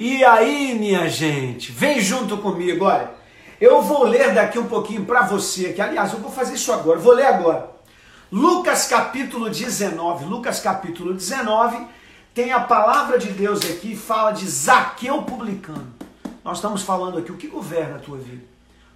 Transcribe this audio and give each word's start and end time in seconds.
E 0.00 0.24
aí, 0.24 0.78
minha 0.78 1.08
gente, 1.08 1.72
vem 1.72 2.00
junto 2.00 2.38
comigo, 2.38 2.84
olha. 2.84 3.10
Eu 3.60 3.82
vou 3.82 4.04
ler 4.04 4.32
daqui 4.32 4.56
um 4.56 4.68
pouquinho 4.68 5.04
para 5.04 5.22
você, 5.22 5.72
que 5.72 5.82
aliás, 5.82 6.12
eu 6.12 6.20
vou 6.20 6.30
fazer 6.30 6.54
isso 6.54 6.72
agora, 6.72 7.00
vou 7.00 7.12
ler 7.12 7.26
agora. 7.26 7.68
Lucas 8.30 8.86
capítulo 8.86 9.50
19, 9.50 10.24
Lucas 10.26 10.60
capítulo 10.60 11.14
19, 11.14 11.84
tem 12.32 12.52
a 12.52 12.60
palavra 12.60 13.18
de 13.18 13.30
Deus 13.30 13.58
aqui, 13.68 13.96
fala 13.96 14.30
de 14.30 14.46
Zaqueu 14.48 15.22
publicano. 15.22 15.92
Nós 16.44 16.58
estamos 16.58 16.82
falando 16.82 17.18
aqui 17.18 17.32
o 17.32 17.36
que 17.36 17.48
governa 17.48 17.96
a 17.96 17.98
tua 17.98 18.18
vida. 18.18 18.44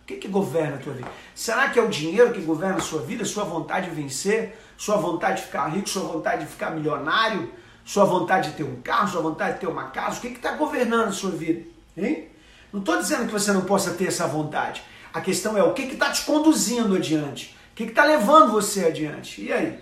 O 0.02 0.06
que, 0.06 0.14
que 0.14 0.28
governa 0.28 0.76
a 0.76 0.78
tua 0.78 0.92
vida? 0.92 1.08
Será 1.34 1.68
que 1.68 1.80
é 1.80 1.82
o 1.82 1.88
dinheiro 1.88 2.32
que 2.32 2.42
governa 2.42 2.76
a 2.76 2.80
sua 2.80 3.02
vida, 3.02 3.24
sua 3.24 3.42
vontade 3.42 3.90
de 3.90 3.96
vencer, 3.96 4.56
sua 4.76 4.98
vontade 4.98 5.40
de 5.40 5.46
ficar 5.46 5.66
rico, 5.66 5.88
sua 5.88 6.04
vontade 6.04 6.44
de 6.44 6.50
ficar 6.50 6.70
milionário? 6.70 7.50
Sua 7.84 8.04
vontade 8.04 8.50
de 8.50 8.56
ter 8.56 8.64
um 8.64 8.80
carro, 8.80 9.08
sua 9.08 9.22
vontade 9.22 9.54
de 9.54 9.60
ter 9.60 9.66
uma 9.66 9.90
casa, 9.90 10.18
o 10.18 10.20
que 10.20 10.28
está 10.28 10.52
governando 10.52 11.08
a 11.08 11.12
sua 11.12 11.30
vida? 11.30 11.64
Hein? 11.96 12.28
Não 12.72 12.80
estou 12.80 12.96
dizendo 12.98 13.26
que 13.26 13.32
você 13.32 13.52
não 13.52 13.62
possa 13.62 13.92
ter 13.94 14.06
essa 14.06 14.26
vontade. 14.26 14.82
A 15.12 15.20
questão 15.20 15.58
é 15.58 15.62
o 15.62 15.74
que 15.74 15.82
está 15.82 16.10
te 16.10 16.24
conduzindo 16.24 16.96
adiante, 16.96 17.56
o 17.72 17.74
que 17.74 17.84
está 17.84 18.04
levando 18.04 18.52
você 18.52 18.86
adiante. 18.86 19.42
E 19.42 19.52
aí? 19.52 19.78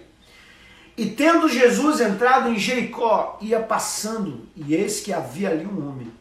E 0.97 1.07
tendo 1.11 1.48
Jesus 1.48 2.01
entrado 2.01 2.48
em 2.48 2.59
Jericó, 2.59 3.39
ia 3.41 3.61
passando, 3.61 4.47
e 4.57 4.75
eis 4.75 5.01
que 5.01 5.12
havia 5.12 5.51
ali 5.51 5.64
um 5.64 5.89
homem 5.89 6.12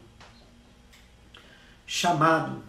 chamado. 1.86 2.62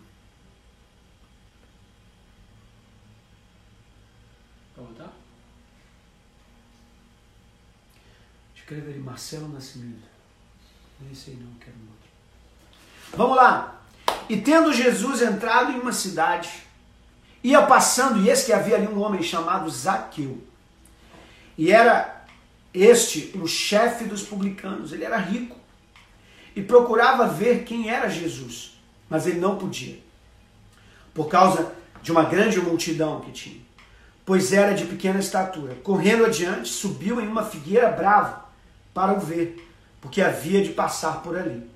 Voltar? 4.75 5.13
Escreva 8.71 8.89
aí, 8.89 8.99
Marcelo 8.99 9.49
Nascimento. 9.49 10.07
Esse 11.11 11.31
aí 11.31 11.35
não, 11.35 11.51
quero 11.59 11.75
um 11.75 11.89
outro. 11.89 13.17
Vamos 13.17 13.35
lá. 13.35 13.81
E 14.29 14.37
tendo 14.37 14.71
Jesus 14.71 15.21
entrado 15.21 15.73
em 15.73 15.79
uma 15.81 15.91
cidade, 15.91 16.49
ia 17.43 17.61
passando, 17.63 18.21
e 18.21 18.29
eis 18.29 18.45
que 18.45 18.53
havia 18.53 18.77
ali 18.77 18.87
um 18.87 19.01
homem 19.01 19.21
chamado 19.21 19.69
Zaqueu. 19.69 20.41
E 21.57 21.69
era 21.69 22.23
este 22.73 23.37
o 23.37 23.45
chefe 23.45 24.05
dos 24.05 24.23
publicanos, 24.23 24.93
ele 24.93 25.03
era 25.03 25.17
rico. 25.17 25.57
E 26.55 26.61
procurava 26.61 27.27
ver 27.27 27.65
quem 27.65 27.89
era 27.89 28.07
Jesus, 28.07 28.79
mas 29.09 29.27
ele 29.27 29.41
não 29.41 29.57
podia. 29.57 29.99
Por 31.13 31.27
causa 31.27 31.73
de 32.01 32.09
uma 32.09 32.23
grande 32.23 32.61
multidão 32.61 33.19
que 33.19 33.33
tinha. 33.33 33.61
Pois 34.25 34.53
era 34.53 34.73
de 34.73 34.85
pequena 34.85 35.19
estatura. 35.19 35.75
Correndo 35.83 36.23
adiante, 36.23 36.69
subiu 36.69 37.19
em 37.19 37.27
uma 37.27 37.43
figueira 37.43 37.91
brava 37.91 38.40
para 38.93 39.13
o 39.13 39.19
ver, 39.19 39.67
porque 39.99 40.21
havia 40.21 40.63
de 40.63 40.71
passar 40.71 41.21
por 41.21 41.37
ali. 41.37 41.69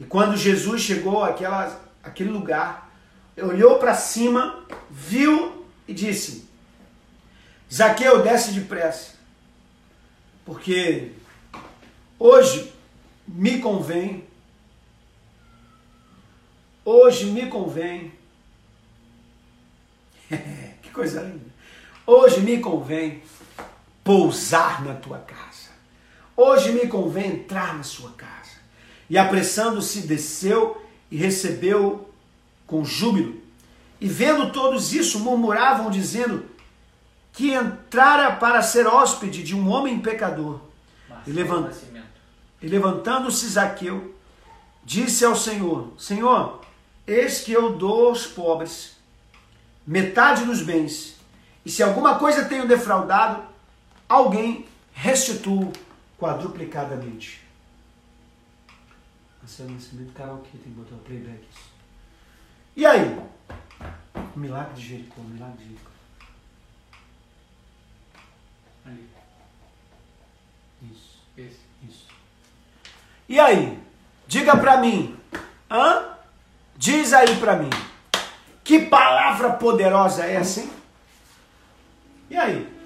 E 0.00 0.04
quando 0.04 0.36
Jesus 0.36 0.82
chegou 0.82 1.24
àquela, 1.24 1.80
àquele 2.02 2.30
lugar, 2.30 2.92
olhou 3.36 3.78
para 3.78 3.94
cima, 3.94 4.64
viu 4.90 5.66
e 5.86 5.94
disse: 5.94 6.48
Zaqueu, 7.72 8.22
desce 8.22 8.52
depressa, 8.52 9.14
porque 10.44 11.12
hoje 12.18 12.72
me 13.26 13.58
convém, 13.58 14.24
hoje 16.84 17.26
me 17.26 17.46
convém, 17.46 18.12
que 20.82 20.90
coisa 20.90 21.22
linda, 21.22 21.46
hoje 22.06 22.40
me 22.40 22.58
convém 22.58 23.22
pousar 24.02 24.82
na 24.84 24.94
tua 24.94 25.18
casa. 25.18 25.67
Hoje 26.40 26.70
me 26.70 26.86
convém 26.86 27.32
entrar 27.32 27.76
na 27.76 27.82
sua 27.82 28.12
casa. 28.12 28.52
E 29.10 29.18
apressando-se, 29.18 30.02
desceu 30.02 30.80
e 31.10 31.16
recebeu 31.16 32.08
com 32.64 32.84
júbilo. 32.84 33.40
E 34.00 34.06
vendo 34.06 34.52
todos 34.52 34.92
isso, 34.92 35.18
murmuravam, 35.18 35.90
dizendo 35.90 36.44
que 37.32 37.52
entrara 37.52 38.36
para 38.36 38.62
ser 38.62 38.86
hóspede 38.86 39.42
de 39.42 39.56
um 39.56 39.68
homem 39.68 39.98
pecador. 39.98 40.60
E, 41.26 41.32
levant... 41.32 41.74
e 42.62 42.68
levantando-se 42.68 43.44
Zaqueu, 43.48 44.14
disse 44.84 45.24
ao 45.24 45.34
Senhor: 45.34 45.92
Senhor, 45.98 46.60
eis 47.04 47.40
que 47.40 47.50
eu 47.50 47.72
dou 47.72 48.10
aos 48.10 48.28
pobres 48.28 48.96
metade 49.84 50.44
dos 50.44 50.62
bens, 50.62 51.16
e 51.66 51.70
se 51.70 51.82
alguma 51.82 52.16
coisa 52.16 52.44
tenho 52.44 52.68
defraudado, 52.68 53.42
alguém 54.08 54.66
restituo 54.92 55.72
quadruplicadamente. 56.18 57.40
Marcelo 59.40 59.70
Nascimento, 59.70 60.12
karaokê, 60.12 60.50
tem 60.52 60.60
que 60.60 60.68
botar 60.70 60.96
o 60.96 60.98
playback. 60.98 61.44
E 62.76 62.84
aí? 62.84 63.18
O 64.34 64.38
milagre 64.38 64.74
de 64.74 64.88
Jericó, 64.88 65.20
milagre 65.22 65.56
de 65.58 65.64
Jericó. 65.64 65.90
Ali. 68.84 69.08
Isso. 70.82 71.22
Esse. 71.36 71.60
Isso. 71.88 72.06
E 73.28 73.38
aí? 73.38 73.78
Diga 74.26 74.56
pra 74.56 74.78
mim. 74.78 75.16
Hã? 75.70 76.16
Diz 76.76 77.12
aí 77.12 77.36
pra 77.36 77.56
mim. 77.56 77.70
Que 78.64 78.86
palavra 78.86 79.52
poderosa 79.54 80.26
é 80.26 80.34
essa, 80.34 80.60
hein? 80.60 80.70
E 82.30 82.36
aí? 82.36 82.77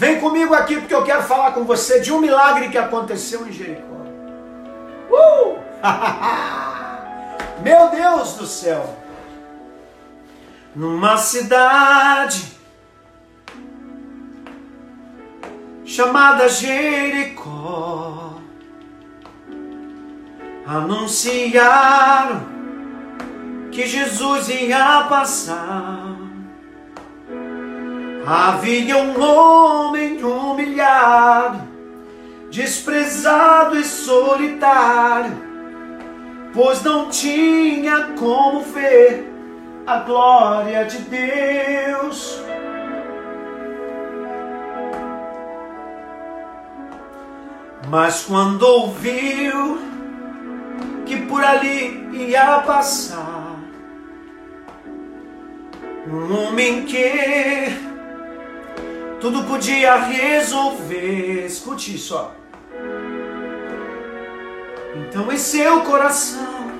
Vem 0.00 0.18
comigo 0.18 0.54
aqui 0.54 0.76
porque 0.78 0.94
eu 0.94 1.04
quero 1.04 1.22
falar 1.24 1.52
com 1.52 1.64
você 1.64 2.00
de 2.00 2.10
um 2.10 2.18
milagre 2.18 2.70
que 2.70 2.78
aconteceu 2.78 3.46
em 3.46 3.52
Jericó. 3.52 4.00
Uh! 5.10 5.58
Meu 7.62 7.90
Deus 7.90 8.32
do 8.32 8.46
céu! 8.46 8.96
Numa 10.74 11.18
cidade 11.18 12.56
chamada 15.84 16.48
Jericó, 16.48 18.36
anunciaram 20.66 22.40
que 23.70 23.86
Jesus 23.86 24.48
ia 24.48 25.04
passar. 25.10 26.09
Havia 28.26 28.98
um 28.98 29.20
homem 29.20 30.22
humilhado, 30.22 31.66
desprezado 32.50 33.78
e 33.78 33.84
solitário, 33.84 35.42
pois 36.52 36.82
não 36.82 37.08
tinha 37.08 38.12
como 38.18 38.60
ver 38.60 39.32
a 39.86 39.98
glória 40.00 40.84
de 40.84 40.98
Deus. 40.98 42.40
Mas 47.88 48.22
quando 48.22 48.62
ouviu 48.62 49.80
que 51.06 51.16
por 51.26 51.42
ali 51.42 52.08
ia 52.12 52.60
passar 52.60 53.40
um 56.06 56.46
homem 56.46 56.84
que 56.84 57.89
tudo 59.20 59.44
podia 59.44 59.96
resolver. 59.96 61.44
Escute 61.44 61.94
isso, 61.94 62.16
ó. 62.16 62.30
Então 64.96 65.30
em 65.30 65.36
seu 65.36 65.82
coração 65.82 66.70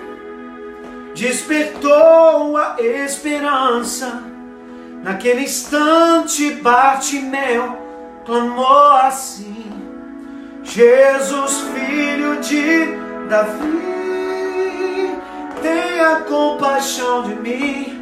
despertou 1.14 2.56
a 2.56 2.76
esperança. 2.80 4.24
Naquele 5.02 5.42
instante 5.42 6.52
Bartimeu 6.54 7.76
clamou 8.24 8.92
assim: 8.96 9.70
Jesus, 10.62 11.64
filho 11.74 12.40
de 12.40 12.86
Davi, 13.28 15.18
tenha 15.62 16.20
compaixão 16.20 17.22
de 17.22 17.34
mim. 17.34 18.00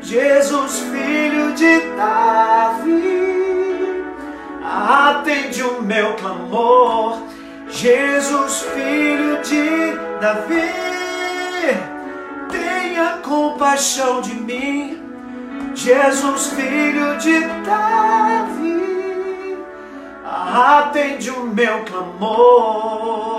Jesus, 0.00 0.78
filho 0.78 1.52
de 1.54 1.80
Davi 1.96 3.45
atende 4.66 5.62
o 5.62 5.80
meu 5.82 6.14
clamor. 6.14 7.18
Jesus, 7.68 8.62
filho 8.74 9.40
de 9.42 9.92
Davi, 10.20 10.72
tenha 12.50 13.18
compaixão 13.22 14.20
de 14.20 14.34
mim. 14.34 15.02
Jesus, 15.74 16.48
filho 16.48 17.16
de 17.18 17.40
Davi, 17.64 19.58
atende 20.24 21.30
o 21.30 21.44
meu 21.44 21.84
clamor. 21.84 23.36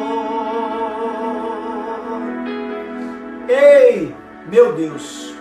Ei, 3.50 4.16
meu 4.48 4.74
Deus, 4.74 5.34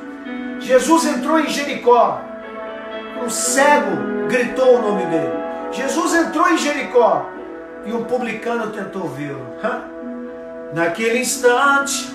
Jesus 0.61 1.05
entrou 1.05 1.39
em 1.39 1.49
Jericó, 1.49 2.21
um 3.23 3.29
cego 3.29 4.27
gritou 4.29 4.79
o 4.79 4.83
nome 4.83 5.05
dele. 5.07 5.46
Jesus 5.77 6.15
entrou 6.15 6.49
em 6.49 6.57
Jericó 6.57 7.31
e 7.85 7.93
um 7.93 8.05
publicano 8.05 8.71
tentou 8.73 9.09
vê-lo. 9.09 9.47
Naquele 10.73 11.19
instante, 11.19 12.11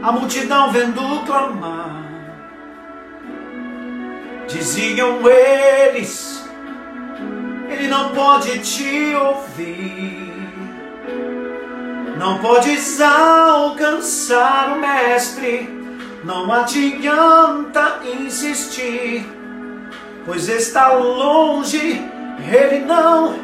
a 0.00 0.12
multidão 0.12 0.70
vendo 0.70 1.24
clamar, 1.26 2.04
diziam 4.46 5.28
eles: 5.28 6.44
Ele 7.68 7.88
não 7.88 8.10
pode 8.10 8.60
te 8.60 9.14
ouvir. 9.16 10.22
Não 12.16 12.38
podes 12.38 13.00
alcançar 13.00 14.76
o 14.76 14.80
Mestre, 14.80 15.68
não 16.22 16.52
adianta 16.52 17.98
insistir, 18.04 19.26
pois 20.24 20.48
está 20.48 20.92
longe, 20.92 22.02
ele 22.38 22.84
não, 22.84 23.34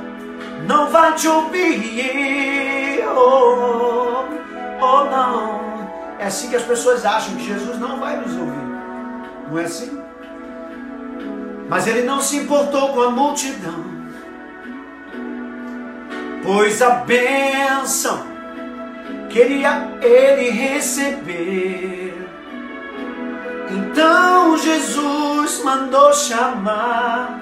não 0.66 0.90
vai 0.90 1.14
te 1.14 1.28
ouvir. 1.28 3.04
Oh, 3.16 4.24
oh 4.80 5.04
não. 5.04 5.58
É 6.18 6.26
assim 6.26 6.50
que 6.50 6.56
as 6.56 6.64
pessoas 6.64 7.06
acham 7.06 7.36
que 7.36 7.44
Jesus 7.44 7.78
não 7.78 8.00
vai 8.00 8.16
nos 8.16 8.36
ouvir, 8.36 8.66
não 9.48 9.58
é 9.58 9.64
assim? 9.64 10.02
Mas 11.68 11.86
ele 11.86 12.02
não 12.02 12.20
se 12.20 12.36
importou 12.36 12.92
com 12.94 13.02
a 13.02 13.10
multidão, 13.10 13.84
pois 16.42 16.80
a 16.82 16.90
bênção 16.90 18.26
queria 19.28 19.92
ele 20.00 20.50
receber. 20.50 22.07
Então 23.70 24.56
Jesus 24.56 25.62
mandou 25.62 26.12
chamar 26.14 27.40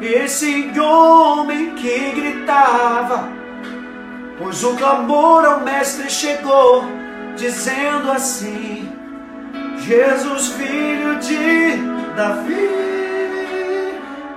esse 0.00 0.70
homem 0.78 1.74
que 1.74 2.10
gritava, 2.12 3.28
pois 4.38 4.62
o 4.62 4.76
clamor 4.76 5.44
ao 5.44 5.60
Mestre 5.60 6.08
chegou, 6.08 6.84
dizendo 7.36 8.12
assim: 8.12 8.88
Jesus, 9.78 10.48
filho 10.52 11.18
de 11.18 11.76
Davi, 12.14 12.70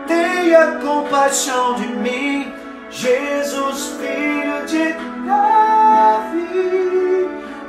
tenha 0.07 0.80
compaixão 0.81 1.75
de 1.75 1.88
mim. 1.88 2.51
Jesus, 2.89 3.98
filho 4.00 4.65
de 4.68 4.94
Davi, 5.25 6.50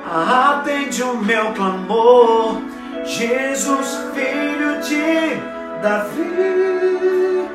atende 0.06 1.02
o 1.02 1.16
meu 1.16 1.52
clamor. 1.52 2.73
Jesus, 3.04 3.98
filho 4.14 4.80
de 4.80 5.36
Davi, 5.82 7.50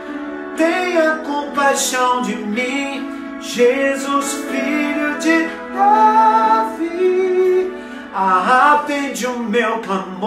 tenha 0.55 1.23
compaixão 1.25 2.21
de 2.21 2.35
mim. 2.35 3.17
Jesus, 3.41 4.45
filho 4.49 5.17
de 5.19 5.47
Davi, 5.73 7.73
atende 8.13 9.25
o 9.25 9.39
meu 9.39 9.79
clamor. 9.79 10.19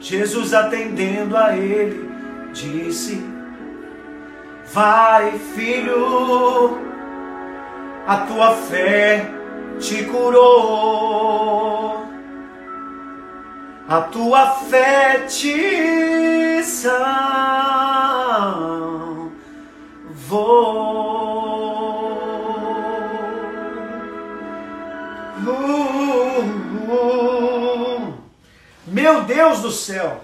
Jesus 0.00 0.52
atendendo 0.52 1.36
a 1.36 1.56
ele, 1.56 2.10
disse: 2.52 3.24
Vai, 4.72 5.38
filho, 5.54 6.80
a 8.06 8.16
tua 8.18 8.54
fé 8.54 9.26
te 9.78 10.04
curou, 10.04 11.81
a 13.92 14.00
tua 14.00 14.52
fé 14.52 15.26
te 15.26 16.62
salvou. 16.64 17.02
Uh, 25.44 26.40
uh, 26.90 28.14
meu 28.86 29.24
Deus 29.24 29.60
do 29.60 29.70
céu! 29.70 30.22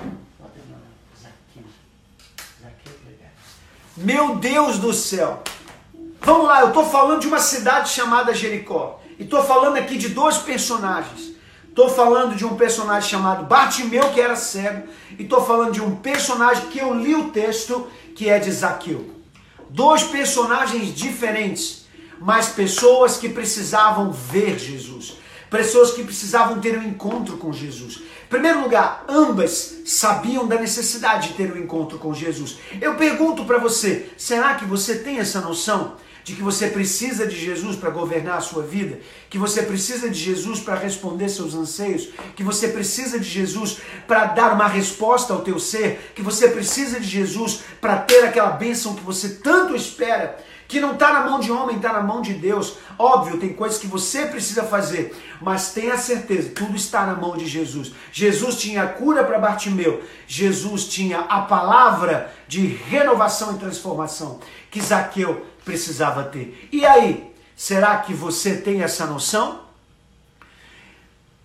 Meu 3.98 4.36
Deus 4.36 4.78
do 4.78 4.94
céu! 4.94 5.42
Vamos 6.22 6.46
lá, 6.46 6.62
eu 6.62 6.68
estou 6.68 6.86
falando 6.86 7.20
de 7.20 7.26
uma 7.26 7.38
cidade 7.38 7.90
chamada 7.90 8.32
Jericó. 8.32 8.98
E 9.18 9.24
estou 9.24 9.42
falando 9.44 9.76
aqui 9.76 9.98
de 9.98 10.08
dois 10.08 10.38
personagens. 10.38 11.37
Estou 11.78 11.94
falando 11.94 12.34
de 12.34 12.44
um 12.44 12.56
personagem 12.56 13.08
chamado 13.08 13.44
Bartimeu, 13.44 14.10
que 14.10 14.20
era 14.20 14.34
cego. 14.34 14.88
E 15.16 15.22
estou 15.22 15.46
falando 15.46 15.70
de 15.70 15.80
um 15.80 15.94
personagem 15.94 16.66
que 16.70 16.80
eu 16.80 16.92
li 16.92 17.14
o 17.14 17.28
texto, 17.28 17.86
que 18.16 18.28
é 18.28 18.36
de 18.40 18.50
Zaqueu. 18.50 19.08
Dois 19.70 20.02
personagens 20.02 20.92
diferentes, 20.92 21.86
mas 22.18 22.48
pessoas 22.48 23.16
que 23.16 23.28
precisavam 23.28 24.10
ver 24.10 24.58
Jesus. 24.58 25.18
Pessoas 25.48 25.92
que 25.92 26.02
precisavam 26.02 26.58
ter 26.58 26.76
um 26.76 26.82
encontro 26.82 27.36
com 27.36 27.52
Jesus. 27.52 27.98
Em 28.24 28.28
primeiro 28.28 28.60
lugar, 28.60 29.04
ambas 29.08 29.76
sabiam 29.86 30.48
da 30.48 30.56
necessidade 30.56 31.28
de 31.28 31.34
ter 31.34 31.52
um 31.52 31.58
encontro 31.58 31.96
com 31.96 32.12
Jesus. 32.12 32.56
Eu 32.80 32.96
pergunto 32.96 33.44
para 33.44 33.58
você, 33.58 34.10
será 34.16 34.56
que 34.56 34.64
você 34.64 34.96
tem 34.96 35.20
essa 35.20 35.40
noção? 35.40 35.94
De 36.28 36.34
que 36.34 36.42
você 36.42 36.68
precisa 36.68 37.26
de 37.26 37.34
Jesus 37.34 37.74
para 37.74 37.88
governar 37.88 38.36
a 38.36 38.42
sua 38.42 38.62
vida, 38.62 39.00
que 39.30 39.38
você 39.38 39.62
precisa 39.62 40.10
de 40.10 40.18
Jesus 40.18 40.60
para 40.60 40.74
responder 40.74 41.30
seus 41.30 41.54
anseios, 41.54 42.10
que 42.36 42.42
você 42.42 42.68
precisa 42.68 43.18
de 43.18 43.24
Jesus 43.24 43.78
para 44.06 44.26
dar 44.26 44.52
uma 44.52 44.68
resposta 44.68 45.32
ao 45.32 45.40
teu 45.40 45.58
ser, 45.58 46.12
que 46.14 46.20
você 46.20 46.48
precisa 46.48 47.00
de 47.00 47.06
Jesus 47.06 47.62
para 47.80 47.96
ter 47.96 48.24
aquela 48.26 48.50
bênção 48.50 48.94
que 48.94 49.02
você 49.02 49.30
tanto 49.36 49.74
espera 49.74 50.36
que 50.68 50.80
não 50.80 50.92
está 50.92 51.14
na 51.14 51.20
mão 51.20 51.40
de 51.40 51.50
homem, 51.50 51.76
está 51.76 51.94
na 51.94 52.02
mão 52.02 52.20
de 52.20 52.34
Deus. 52.34 52.74
Óbvio, 52.98 53.38
tem 53.38 53.54
coisas 53.54 53.78
que 53.78 53.86
você 53.86 54.26
precisa 54.26 54.62
fazer, 54.64 55.16
mas 55.40 55.72
tenha 55.72 55.96
certeza, 55.96 56.50
tudo 56.50 56.76
está 56.76 57.06
na 57.06 57.14
mão 57.14 57.38
de 57.38 57.46
Jesus. 57.46 57.90
Jesus 58.12 58.56
tinha 58.56 58.82
a 58.82 58.86
cura 58.86 59.24
para 59.24 59.38
Bartimeu, 59.38 60.02
Jesus 60.26 60.84
tinha 60.84 61.20
a 61.20 61.40
palavra 61.40 62.30
de 62.46 62.66
renovação 62.66 63.56
e 63.56 63.58
transformação 63.58 64.40
que 64.70 64.82
Zaqueu 64.82 65.46
precisava 65.68 66.24
ter. 66.24 66.66
E 66.72 66.86
aí, 66.86 67.30
será 67.54 67.98
que 67.98 68.14
você 68.14 68.56
tem 68.56 68.82
essa 68.82 69.04
noção? 69.04 69.60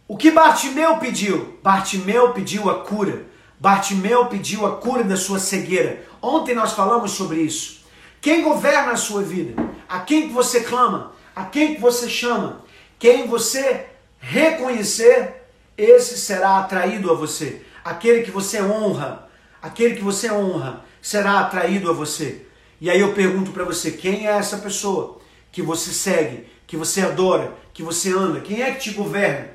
O 0.07 0.15
que 0.15 0.31
Bartimeu 0.31 0.95
pediu? 0.97 1.59
Bartimeu 1.61 2.31
pediu 2.31 2.69
a 2.69 2.85
cura. 2.85 3.25
Bartimeu 3.59 4.27
pediu 4.27 4.65
a 4.65 4.77
cura 4.77 5.03
da 5.03 5.17
sua 5.17 5.39
cegueira. 5.39 6.05
Ontem 6.21 6.55
nós 6.55 6.71
falamos 6.71 7.11
sobre 7.11 7.41
isso. 7.41 7.83
Quem 8.21 8.43
governa 8.43 8.93
a 8.93 8.97
sua 8.97 9.21
vida? 9.21 9.61
A 9.89 9.99
quem 9.99 10.29
que 10.29 10.33
você 10.33 10.61
clama? 10.61 11.11
A 11.35 11.43
quem 11.43 11.75
que 11.75 11.81
você 11.81 12.09
chama? 12.09 12.61
Quem 12.97 13.27
você 13.27 13.87
reconhecer, 14.19 15.43
esse 15.77 16.17
será 16.17 16.59
atraído 16.59 17.11
a 17.11 17.13
você. 17.13 17.61
Aquele 17.83 18.23
que 18.23 18.31
você 18.31 18.61
honra, 18.61 19.27
aquele 19.61 19.95
que 19.95 20.01
você 20.01 20.31
honra, 20.31 20.85
será 21.01 21.41
atraído 21.41 21.89
a 21.89 21.93
você. 21.93 22.45
E 22.83 22.89
aí 22.89 22.99
eu 22.99 23.13
pergunto 23.13 23.51
para 23.51 23.63
você, 23.63 23.91
quem 23.91 24.27
é 24.27 24.31
essa 24.31 24.57
pessoa 24.57 25.21
que 25.53 25.61
você 25.61 25.93
segue, 25.93 26.49
que 26.67 26.75
você 26.75 26.99
adora, 26.99 27.53
que 27.73 27.81
você 27.81 28.11
anda? 28.11 28.41
Quem 28.41 28.61
é 28.61 28.71
que 28.71 28.81
te 28.81 28.91
governa? 28.91 29.51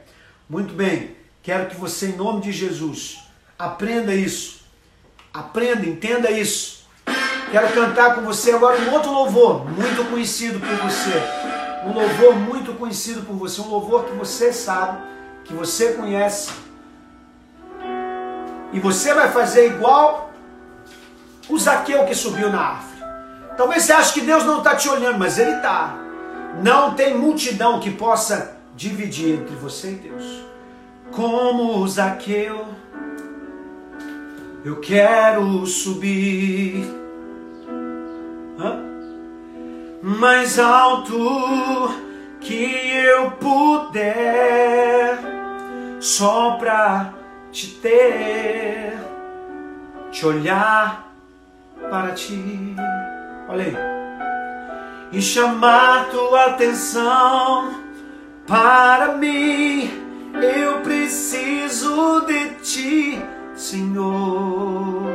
Muito 0.49 0.73
bem, 0.73 1.15
quero 1.43 1.69
que 1.69 1.77
você, 1.77 2.07
em 2.07 2.17
nome 2.17 2.41
de 2.41 2.53
Jesus, 2.53 3.19
aprenda 3.59 4.15
isso. 4.15 4.63
Aprenda, 5.35 5.85
entenda 5.85 6.31
isso 6.31 6.79
Quero 7.51 7.73
cantar 7.73 8.15
com 8.15 8.23
você 8.23 8.53
agora 8.53 8.79
um 8.79 8.93
outro 8.93 9.11
louvor, 9.11 9.65
muito 9.71 10.05
conhecido 10.11 10.61
por 10.61 10.77
você. 10.77 11.13
Um 11.87 11.95
louvor 11.95 12.37
muito 12.37 12.75
conhecido 12.75 13.23
por 13.23 13.35
você, 13.37 13.61
um 13.63 13.69
louvor 13.69 14.05
que 14.05 14.13
você 14.13 14.53
sabe, 14.53 15.03
que 15.45 15.55
você 15.55 15.93
conhece. 15.93 16.51
E 18.71 18.79
você 18.79 19.15
vai 19.15 19.33
fazer 19.33 19.67
igual 19.67 20.31
o 21.49 21.59
Zaqueu 21.59 22.05
que 22.05 22.15
subiu 22.15 22.51
na 22.51 22.61
árvore. 22.61 22.98
Talvez 23.59 23.83
você 23.83 23.93
ache 23.93 24.15
que 24.15 24.21
Deus 24.21 24.45
não 24.45 24.59
está 24.59 24.77
te 24.77 24.89
olhando, 24.89 25.19
mas 25.19 25.37
Ele 25.37 25.51
está. 25.51 25.97
Não 26.63 26.95
tem 26.95 27.19
multidão 27.19 27.81
que 27.81 27.91
possa 27.91 28.57
dividir 28.77 29.41
entre 29.41 29.57
você 29.57 29.91
e 29.91 29.95
Deus. 29.95 30.45
Como 31.11 31.87
Zaqueu, 31.89 32.69
eu 34.65 34.77
quero 34.77 35.67
subir 35.67 36.85
Hã? 38.61 38.79
mais 40.03 40.57
alto 40.61 41.19
que 42.41 42.91
eu 42.95 43.33
puder, 43.33 45.19
só 45.99 46.53
pra 46.53 47.13
te 47.51 47.67
ter, 47.75 48.97
te 50.13 50.25
olhar 50.25 51.13
para 51.91 52.13
ti. 52.13 52.77
Olha 53.49 53.65
aí. 53.65 53.77
E 55.11 55.23
chamar 55.23 56.11
tua 56.11 56.47
atenção 56.47 57.83
para 58.47 59.15
mim. 59.17 59.91
Eu 60.35 60.81
preciso 60.83 62.21
de 62.27 62.51
ti, 62.57 63.23
Senhor. 63.57 65.11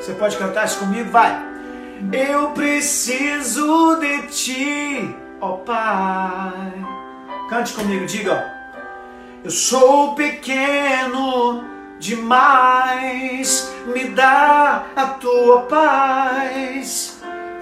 Você 0.00 0.14
pode 0.14 0.36
cantar 0.38 0.64
isso 0.64 0.78
comigo? 0.78 1.10
Vai. 1.10 1.46
Eu 2.12 2.50
preciso 2.52 3.96
de 3.96 4.22
ti, 4.28 5.14
ó 5.40 5.52
Pai. 5.58 6.72
Cante 7.50 7.74
comigo, 7.74 8.06
diga. 8.06 8.54
Eu 9.44 9.50
sou 9.50 10.14
pequeno 10.14 11.64
demais, 11.98 13.72
me 13.86 14.04
dá 14.04 14.86
a 14.96 15.06
tua 15.06 15.62
paz. 15.62 17.17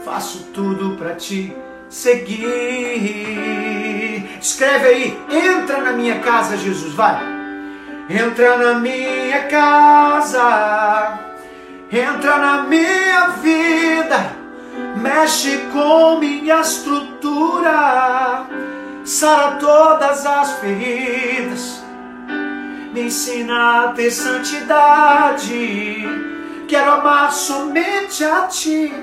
Faço 0.07 0.45
tudo 0.55 0.97
para 0.97 1.17
te 1.17 1.53
seguir. 1.89 2.39
Escreve 4.41 4.87
aí, 4.87 5.19
entra 5.29 5.81
na 5.81 5.91
minha 5.95 6.21
casa, 6.21 6.57
Jesus, 6.57 6.95
vai. 6.95 7.19
Entra 8.09 8.57
na 8.57 8.75
minha 8.75 9.49
casa, 9.49 11.19
entra 11.91 12.39
na 12.39 12.63
minha 12.63 13.31
vida, 13.43 14.31
mexe 14.95 15.59
com 15.73 16.21
minha 16.21 16.61
estrutura 16.61 18.47
sara 19.05 19.57
todas 19.57 20.25
as 20.25 20.53
feridas, 20.61 21.83
me 22.93 23.07
ensina 23.07 23.87
a 23.87 23.89
ter 23.89 24.13
santidade. 24.13 26.05
Quero 26.69 26.93
amar 26.93 27.33
somente 27.33 28.23
a 28.25 28.43
Ti, 28.43 28.95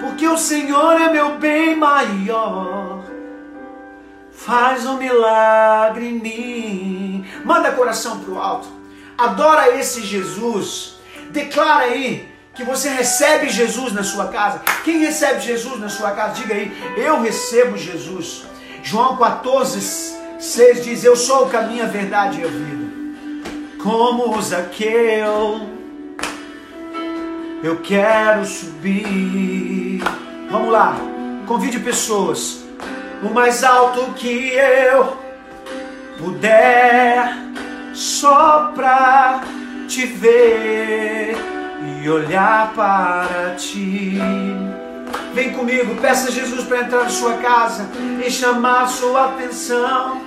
porque 0.00 0.26
o 0.26 0.38
Senhor 0.38 1.00
é 1.00 1.10
meu 1.10 1.36
bem 1.38 1.76
maior. 1.76 3.04
Faz 4.32 4.86
um 4.86 4.96
milagre 4.96 6.08
em 6.08 6.18
mim. 6.18 7.26
Manda 7.44 7.72
coração 7.72 8.20
para 8.20 8.32
o 8.32 8.38
alto. 8.38 8.68
Adora 9.16 9.76
esse 9.76 10.02
Jesus. 10.02 10.96
Declara 11.30 11.84
aí 11.84 12.28
que 12.54 12.64
você 12.64 12.88
recebe 12.88 13.48
Jesus 13.48 13.92
na 13.92 14.02
sua 14.02 14.28
casa. 14.28 14.62
Quem 14.84 14.98
recebe 14.98 15.40
Jesus 15.40 15.78
na 15.78 15.88
sua 15.88 16.12
casa? 16.12 16.34
Diga 16.34 16.54
aí, 16.54 16.72
eu 16.96 17.20
recebo 17.20 17.76
Jesus. 17.76 18.44
João 18.82 19.16
14, 19.16 20.18
6 20.38 20.84
diz: 20.84 21.04
Eu 21.04 21.16
sou 21.16 21.44
o 21.44 21.50
caminho, 21.50 21.84
a 21.84 21.88
verdade 21.88 22.40
e 22.40 22.44
a 22.44 22.48
vida. 22.48 22.90
Como 23.82 24.40
Zaqueu, 24.40 25.79
eu 27.62 27.76
quero 27.78 28.44
subir. 28.44 30.02
Vamos 30.50 30.72
lá, 30.72 30.96
convide 31.46 31.78
pessoas. 31.78 32.64
O 33.22 33.28
mais 33.28 33.62
alto 33.62 34.12
que 34.14 34.52
eu 34.54 35.16
puder, 36.18 37.36
só 37.92 38.72
pra 38.74 39.42
te 39.86 40.06
ver 40.06 41.36
e 42.02 42.08
olhar 42.08 42.72
para 42.74 43.54
ti. 43.56 44.18
Vem 45.34 45.52
comigo, 45.52 45.94
peça 45.96 46.28
a 46.28 46.30
Jesus 46.30 46.64
para 46.64 46.80
entrar 46.80 47.04
na 47.04 47.10
sua 47.10 47.34
casa 47.34 47.88
e 48.24 48.30
chamar 48.30 48.88
sua 48.88 49.26
atenção 49.26 50.20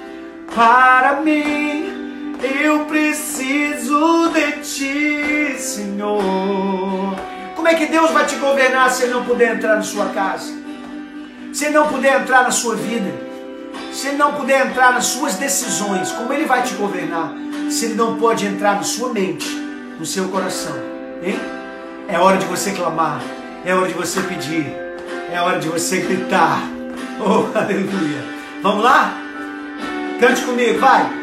para 0.53 1.21
mim. 1.21 2.02
Eu 2.43 2.85
preciso 2.85 4.29
de 4.29 4.51
ti, 4.62 5.55
Senhor. 5.57 7.15
Como 7.55 7.67
é 7.67 7.73
que 7.73 7.85
Deus 7.85 8.12
vai 8.12 8.25
te 8.25 8.35
governar 8.35 8.91
se 8.91 9.03
Ele 9.03 9.13
não 9.13 9.23
puder 9.23 9.55
entrar 9.55 9.77
na 9.77 9.81
sua 9.81 10.07
casa? 10.07 10.51
Se 11.53 11.65
Ele 11.65 11.75
não 11.75 11.88
puder 11.88 12.19
entrar 12.19 12.43
na 12.43 12.51
sua 12.51 12.75
vida? 12.75 13.09
Se 13.93 14.09
Ele 14.09 14.17
não 14.17 14.33
puder 14.33 14.67
entrar 14.67 14.91
nas 14.91 15.05
suas 15.05 15.35
decisões, 15.35 16.12
como 16.12 16.33
Ele 16.33 16.45
vai 16.45 16.63
te 16.63 16.73
governar? 16.73 17.33
Se 17.69 17.85
Ele 17.85 17.93
não 17.93 18.17
pode 18.17 18.45
entrar 18.45 18.75
na 18.75 18.83
sua 18.83 19.13
mente, 19.13 19.47
no 19.97 20.05
seu 20.05 20.27
coração, 20.27 20.75
hein? 21.23 21.39
É 22.09 22.19
hora 22.19 22.38
de 22.38 22.45
você 22.45 22.71
clamar, 22.71 23.21
é 23.63 23.73
hora 23.73 23.88
de 23.88 23.93
você 23.93 24.21
pedir. 24.21 24.83
É 25.31 25.41
hora 25.41 25.59
de 25.59 25.67
você 25.67 26.01
gritar. 26.01 26.62
Oh, 27.19 27.47
aleluia. 27.57 28.23
Vamos 28.62 28.83
lá? 28.83 29.17
Cante 30.19 30.41
comigo, 30.41 30.79
vai. 30.79 31.23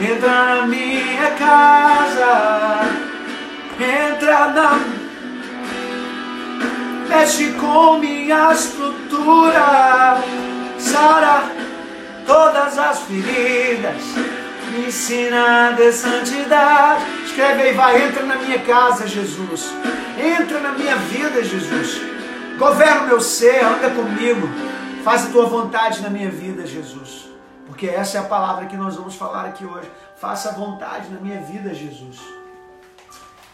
Entra 0.00 0.56
na 0.56 0.66
minha 0.66 1.30
casa, 1.32 2.80
entra 3.78 4.48
na. 4.48 4.80
Mexe 7.08 7.52
com 7.52 7.98
minha 7.98 8.52
estrutura, 8.52 10.22
sara 10.78 11.50
todas 12.26 12.78
as 12.78 13.00
feridas, 13.00 14.02
me 14.70 14.86
ensina 14.86 15.72
de 15.72 15.92
santidade. 15.92 17.04
Escreve 17.24 17.62
aí, 17.62 17.74
vai, 17.74 18.04
entra 18.04 18.24
na 18.24 18.36
minha 18.36 18.60
casa, 18.60 19.06
Jesus. 19.06 19.72
Entra 20.16 20.60
na 20.60 20.72
minha 20.72 20.96
vida, 20.96 21.42
Jesus. 21.42 22.00
Governa 22.56 23.02
o 23.02 23.06
meu 23.08 23.20
ser, 23.20 23.64
anda 23.64 23.90
comigo. 23.90 24.48
Faz 25.02 25.26
a 25.26 25.30
tua 25.30 25.46
vontade 25.46 26.02
na 26.02 26.10
minha 26.10 26.30
vida, 26.30 26.66
Jesus. 26.66 27.29
Porque 27.80 27.94
essa 27.94 28.18
é 28.18 28.20
a 28.20 28.24
palavra 28.24 28.66
que 28.66 28.76
nós 28.76 28.94
vamos 28.94 29.14
falar 29.14 29.46
aqui 29.46 29.64
hoje. 29.64 29.90
Faça 30.14 30.50
a 30.50 30.52
vontade 30.52 31.08
na 31.08 31.18
minha 31.18 31.40
vida, 31.40 31.72
Jesus. 31.72 32.20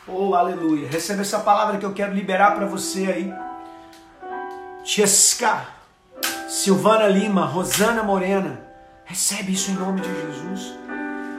Oh, 0.05 0.35
aleluia. 0.35 0.89
Receba 0.89 1.21
essa 1.21 1.39
palavra 1.39 1.79
que 1.79 1.87
eu 1.87 1.93
quero 1.93 2.13
liberar 2.13 2.57
para 2.57 2.67
você 2.67 3.07
aí. 3.07 3.33
Chesca, 4.83 5.69
Silvana 6.49 7.07
Lima, 7.07 7.45
Rosana 7.45 8.03
Morena. 8.03 8.61
Recebe 9.05 9.53
isso 9.53 9.71
em 9.71 9.75
nome 9.75 10.01
de 10.01 10.09
Jesus. 10.09 10.77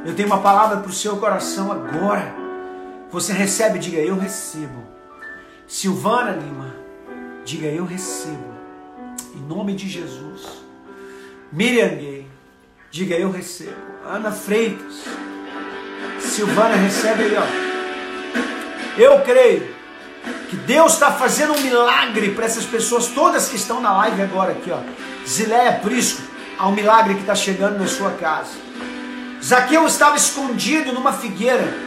Eu 0.06 0.16
tenho 0.16 0.30
uma 0.30 0.40
palavra 0.40 0.78
para 0.78 0.90
o 0.90 0.94
seu 0.94 1.18
coração 1.18 1.70
agora. 1.70 2.34
Você 3.12 3.34
recebe, 3.34 3.80
diga 3.80 3.98
eu 3.98 4.18
recebo. 4.18 4.82
Silvana 5.68 6.32
Lima, 6.32 6.74
diga 7.44 7.68
eu 7.68 7.84
recebo. 7.84 8.56
Em 9.36 9.42
nome 9.42 9.76
de 9.76 9.90
Jesus. 9.90 10.66
Miriam 11.52 11.90
Gay, 11.90 12.17
diga 12.98 13.16
eu 13.16 13.30
recebo. 13.30 13.76
Ana 14.04 14.32
Freitas, 14.32 15.04
Silvana 16.20 16.76
recebe 16.76 17.26
aí, 17.26 17.38
ó. 17.38 19.00
Eu 19.00 19.22
creio 19.22 19.76
que 20.50 20.56
Deus 20.56 20.94
está 20.94 21.12
fazendo 21.12 21.54
um 21.54 21.62
milagre 21.62 22.32
para 22.32 22.46
essas 22.46 22.66
pessoas 22.66 23.06
todas 23.08 23.50
que 23.50 23.56
estão 23.56 23.80
na 23.80 23.96
live 23.98 24.24
agora 24.24 24.54
aqui, 24.54 24.72
ó. 24.72 24.80
Zileia 25.28 25.74
Prisco, 25.74 26.24
há 26.58 26.68
um 26.68 26.72
milagre 26.72 27.14
que 27.14 27.20
está 27.20 27.36
chegando 27.36 27.78
na 27.78 27.86
sua 27.86 28.12
casa. 28.12 28.54
Zaqueu 29.44 29.86
estava 29.86 30.18
escondido 30.18 30.92
numa 30.92 31.14
figueira 31.14 31.86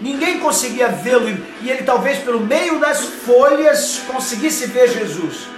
ninguém 0.00 0.38
conseguia 0.38 0.88
vê-lo 0.88 1.28
e 1.60 1.68
ele 1.68 1.82
talvez 1.82 2.18
pelo 2.18 2.38
meio 2.38 2.78
das 2.78 3.00
folhas 3.00 4.00
conseguisse 4.06 4.66
ver 4.66 4.88
Jesus. 4.88 5.48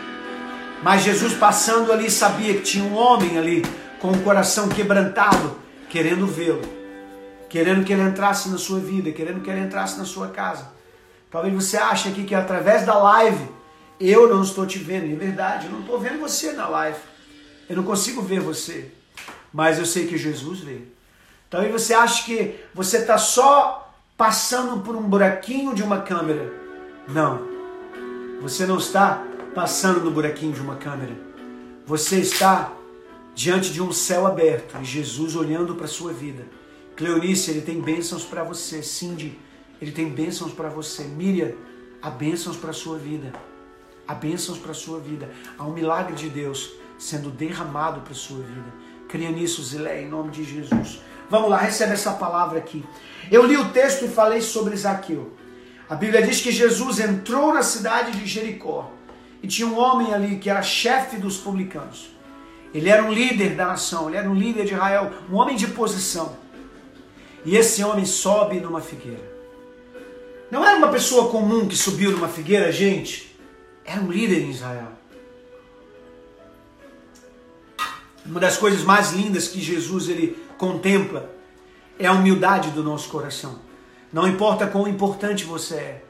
Mas 0.83 1.03
Jesus 1.03 1.35
passando 1.35 1.93
ali 1.93 2.11
sabia 2.11 2.55
que 2.55 2.63
tinha 2.63 2.85
um 2.85 2.95
homem 2.95 3.37
ali 3.37 3.63
com 4.01 4.11
o 4.11 4.23
coração 4.23 4.69
quebrantado, 4.69 5.57
querendo 5.89 6.27
vê-lo, 6.27 6.63
querendo 7.49 7.85
que 7.85 7.93
ele 7.93 8.03
entrasse 8.03 8.49
na 8.49 8.59
sua 8.59 8.81
vida, 8.81 9.13
querendo 9.13 9.41
que 9.41 9.51
ele 9.51 9.61
entrasse 9.61 9.99
na 9.99 10.05
sua 10.05 10.29
casa. 10.29 10.73
Talvez 11.31 11.55
você 11.55 11.77
ache 11.77 12.09
aqui 12.09 12.25
que 12.25 12.35
através 12.35 12.85
da 12.85 12.97
live 12.99 13.47
eu 14.01 14.29
não 14.29 14.43
estou 14.43 14.67
te 14.67 14.79
vendo, 14.79 15.07
e 15.07 15.13
é 15.13 15.17
verdade, 15.17 15.67
eu 15.67 15.73
não 15.73 15.81
estou 15.81 16.01
vendo 16.01 16.19
você 16.19 16.53
na 16.53 16.67
live. 16.67 16.99
Eu 17.69 17.77
não 17.77 17.85
consigo 17.85 18.23
ver 18.23 18.41
você, 18.41 18.91
mas 19.53 19.79
eu 19.79 19.85
sei 19.85 20.07
que 20.07 20.17
Jesus 20.17 20.61
vê. 20.61 20.79
Talvez 21.51 21.73
você 21.73 21.93
ache 21.93 22.25
que 22.25 22.59
você 22.75 22.99
está 22.99 23.19
só 23.19 23.95
passando 24.17 24.81
por 24.83 24.97
um 24.97 25.03
buraquinho 25.03 25.75
de 25.75 25.83
uma 25.83 26.01
câmera. 26.01 26.53
Não. 27.09 27.49
Você 28.41 28.65
não 28.67 28.79
está 28.79 29.23
passando 29.55 30.01
no 30.01 30.11
buraquinho 30.11 30.53
de 30.53 30.61
uma 30.61 30.77
câmera. 30.77 31.13
Você 31.87 32.21
está 32.21 32.73
diante 33.41 33.73
de 33.73 33.81
um 33.81 33.91
céu 33.91 34.27
aberto 34.27 34.77
e 34.83 34.85
Jesus 34.85 35.35
olhando 35.35 35.75
para 35.75 35.87
a 35.87 35.89
sua 35.89 36.13
vida. 36.13 36.47
Cleonice, 36.95 37.51
ele 37.51 37.63
tem 37.63 37.81
bênçãos 37.81 38.23
para 38.23 38.45
você. 38.45 38.83
Cindy, 38.83 39.39
ele 39.81 39.93
tem 39.93 40.11
bênçãos 40.11 40.53
para 40.53 40.69
você. 40.69 41.05
Miriam, 41.05 41.53
há 42.03 42.11
bênçãos 42.11 42.59
para 42.59 42.69
a 42.69 42.75
sua 42.75 42.99
vida. 42.99 43.33
Há 44.07 44.13
bênçãos 44.13 44.59
para 44.59 44.73
a 44.73 44.75
sua 44.75 45.01
vida. 45.01 45.31
Há 45.57 45.65
um 45.65 45.73
milagre 45.73 46.15
de 46.15 46.29
Deus 46.29 46.71
sendo 46.99 47.31
derramado 47.31 48.03
para 48.03 48.13
a 48.13 48.15
sua 48.15 48.43
vida. 48.43 48.75
Cria 49.09 49.31
nisso, 49.31 49.63
Zilé, 49.63 50.03
em 50.03 50.09
nome 50.11 50.31
de 50.33 50.45
Jesus. 50.45 51.01
Vamos 51.31 51.49
lá, 51.49 51.57
recebe 51.57 51.95
essa 51.95 52.13
palavra 52.13 52.59
aqui. 52.59 52.85
Eu 53.31 53.47
li 53.47 53.57
o 53.57 53.71
texto 53.71 54.05
e 54.05 54.09
falei 54.09 54.43
sobre 54.43 54.77
Zaqueu. 54.77 55.33
A 55.89 55.95
Bíblia 55.95 56.21
diz 56.21 56.43
que 56.43 56.53
Jesus 56.53 57.01
entrou 57.01 57.55
na 57.55 57.63
cidade 57.63 58.13
de 58.21 58.27
Jericó 58.27 58.93
e 59.43 59.49
tinha 59.49 59.67
um 59.67 59.79
homem 59.79 60.13
ali 60.13 60.37
que 60.37 60.51
era 60.51 60.61
chefe 60.61 61.17
dos 61.17 61.39
publicanos. 61.39 62.20
Ele 62.73 62.89
era 62.89 63.03
um 63.03 63.13
líder 63.13 63.57
da 63.57 63.67
nação, 63.67 64.09
ele 64.09 64.17
era 64.17 64.31
um 64.31 64.35
líder 64.35 64.65
de 64.65 64.75
Israel, 64.75 65.13
um 65.31 65.37
homem 65.37 65.57
de 65.57 65.67
posição. 65.69 66.37
E 67.45 67.57
esse 67.57 67.83
homem 67.83 68.05
sobe 68.05 68.61
numa 68.61 68.81
figueira. 68.81 69.31
Não 70.51 70.65
era 70.65 70.77
uma 70.77 70.89
pessoa 70.89 71.31
comum 71.31 71.67
que 71.67 71.77
subiu 71.77 72.11
numa 72.11 72.29
figueira, 72.29 72.71
gente. 72.71 73.37
Era 73.85 74.01
um 74.01 74.11
líder 74.11 74.41
em 74.43 74.51
Israel. 74.51 74.93
Uma 78.25 78.39
das 78.39 78.57
coisas 78.57 78.83
mais 78.83 79.13
lindas 79.13 79.49
que 79.49 79.61
Jesus 79.61 80.09
ele 80.09 80.37
contempla 80.59 81.35
é 81.99 82.07
a 82.07 82.13
humildade 82.13 82.71
do 82.71 82.83
nosso 82.83 83.09
coração. 83.09 83.59
Não 84.13 84.29
importa 84.29 84.67
quão 84.67 84.87
importante 84.87 85.45
você 85.45 85.75
é, 85.75 86.05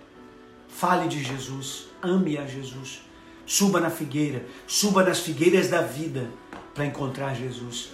fale 0.69 1.09
de 1.09 1.23
Jesus, 1.23 1.89
ame 2.03 2.39
a 2.39 2.47
Jesus, 2.47 3.03
suba 3.51 3.81
na 3.81 3.91
figueira, 3.91 4.47
suba 4.65 5.03
nas 5.03 5.19
figueiras 5.19 5.67
da 5.67 5.83
vida 5.83 6.31
para 6.73 6.87
encontrar 6.87 7.35
Jesus. 7.35 7.91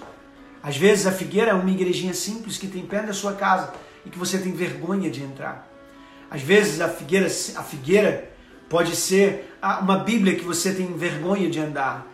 Às 0.63 0.77
vezes 0.77 1.07
a 1.07 1.13
figueira 1.13 1.53
é 1.53 1.55
uma 1.55 1.71
igrejinha 1.71 2.13
simples 2.13 2.59
que 2.59 2.67
tem 2.67 2.85
perto 2.85 3.07
da 3.07 3.15
sua 3.15 3.33
casa 3.33 3.73
e 4.05 4.11
que 4.11 4.19
você 4.19 4.37
tem 4.37 4.53
vergonha 4.53 5.11
de 5.11 5.23
entrar. 5.23 5.67
Às 6.31 6.43
vezes 6.43 6.79
a 6.83 6.91
figueira, 6.91 7.27
a 7.27 7.63
figueira 7.63 8.31
pode 8.69 8.95
ser 8.95 9.51
uma 9.81 9.97
Bíblia 9.97 10.37
que 10.37 10.45
você 10.45 10.75
tem 10.75 10.93
vergonha 10.93 11.49
de 11.49 11.59
andar. 11.59 12.07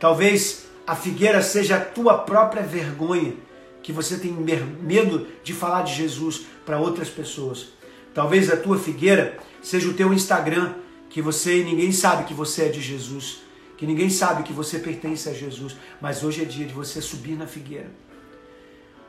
Talvez 0.00 0.64
a 0.86 0.96
figueira 0.96 1.42
seja 1.42 1.76
a 1.76 1.84
tua 1.84 2.16
própria 2.16 2.62
vergonha 2.62 3.34
que 3.82 3.92
você 3.92 4.16
tem 4.16 4.32
medo 4.32 5.26
de 5.44 5.52
falar 5.52 5.82
de 5.82 5.92
Jesus 5.92 6.46
para 6.64 6.78
outras 6.78 7.10
pessoas. 7.10 7.66
Talvez 8.14 8.50
a 8.50 8.56
tua 8.56 8.78
figueira 8.78 9.36
seja 9.60 9.90
o 9.90 9.94
teu 9.94 10.10
Instagram, 10.14 10.72
que 11.10 11.22
você 11.22 11.62
ninguém 11.64 11.92
sabe 11.92 12.24
que 12.24 12.34
você 12.34 12.64
é 12.64 12.68
de 12.68 12.80
Jesus, 12.80 13.42
que 13.76 13.86
ninguém 13.86 14.10
sabe 14.10 14.42
que 14.42 14.52
você 14.52 14.78
pertence 14.78 15.28
a 15.28 15.32
Jesus, 15.32 15.76
mas 16.00 16.22
hoje 16.22 16.42
é 16.42 16.44
dia 16.44 16.66
de 16.66 16.74
você 16.74 17.00
subir 17.00 17.36
na 17.36 17.46
figueira. 17.46 17.90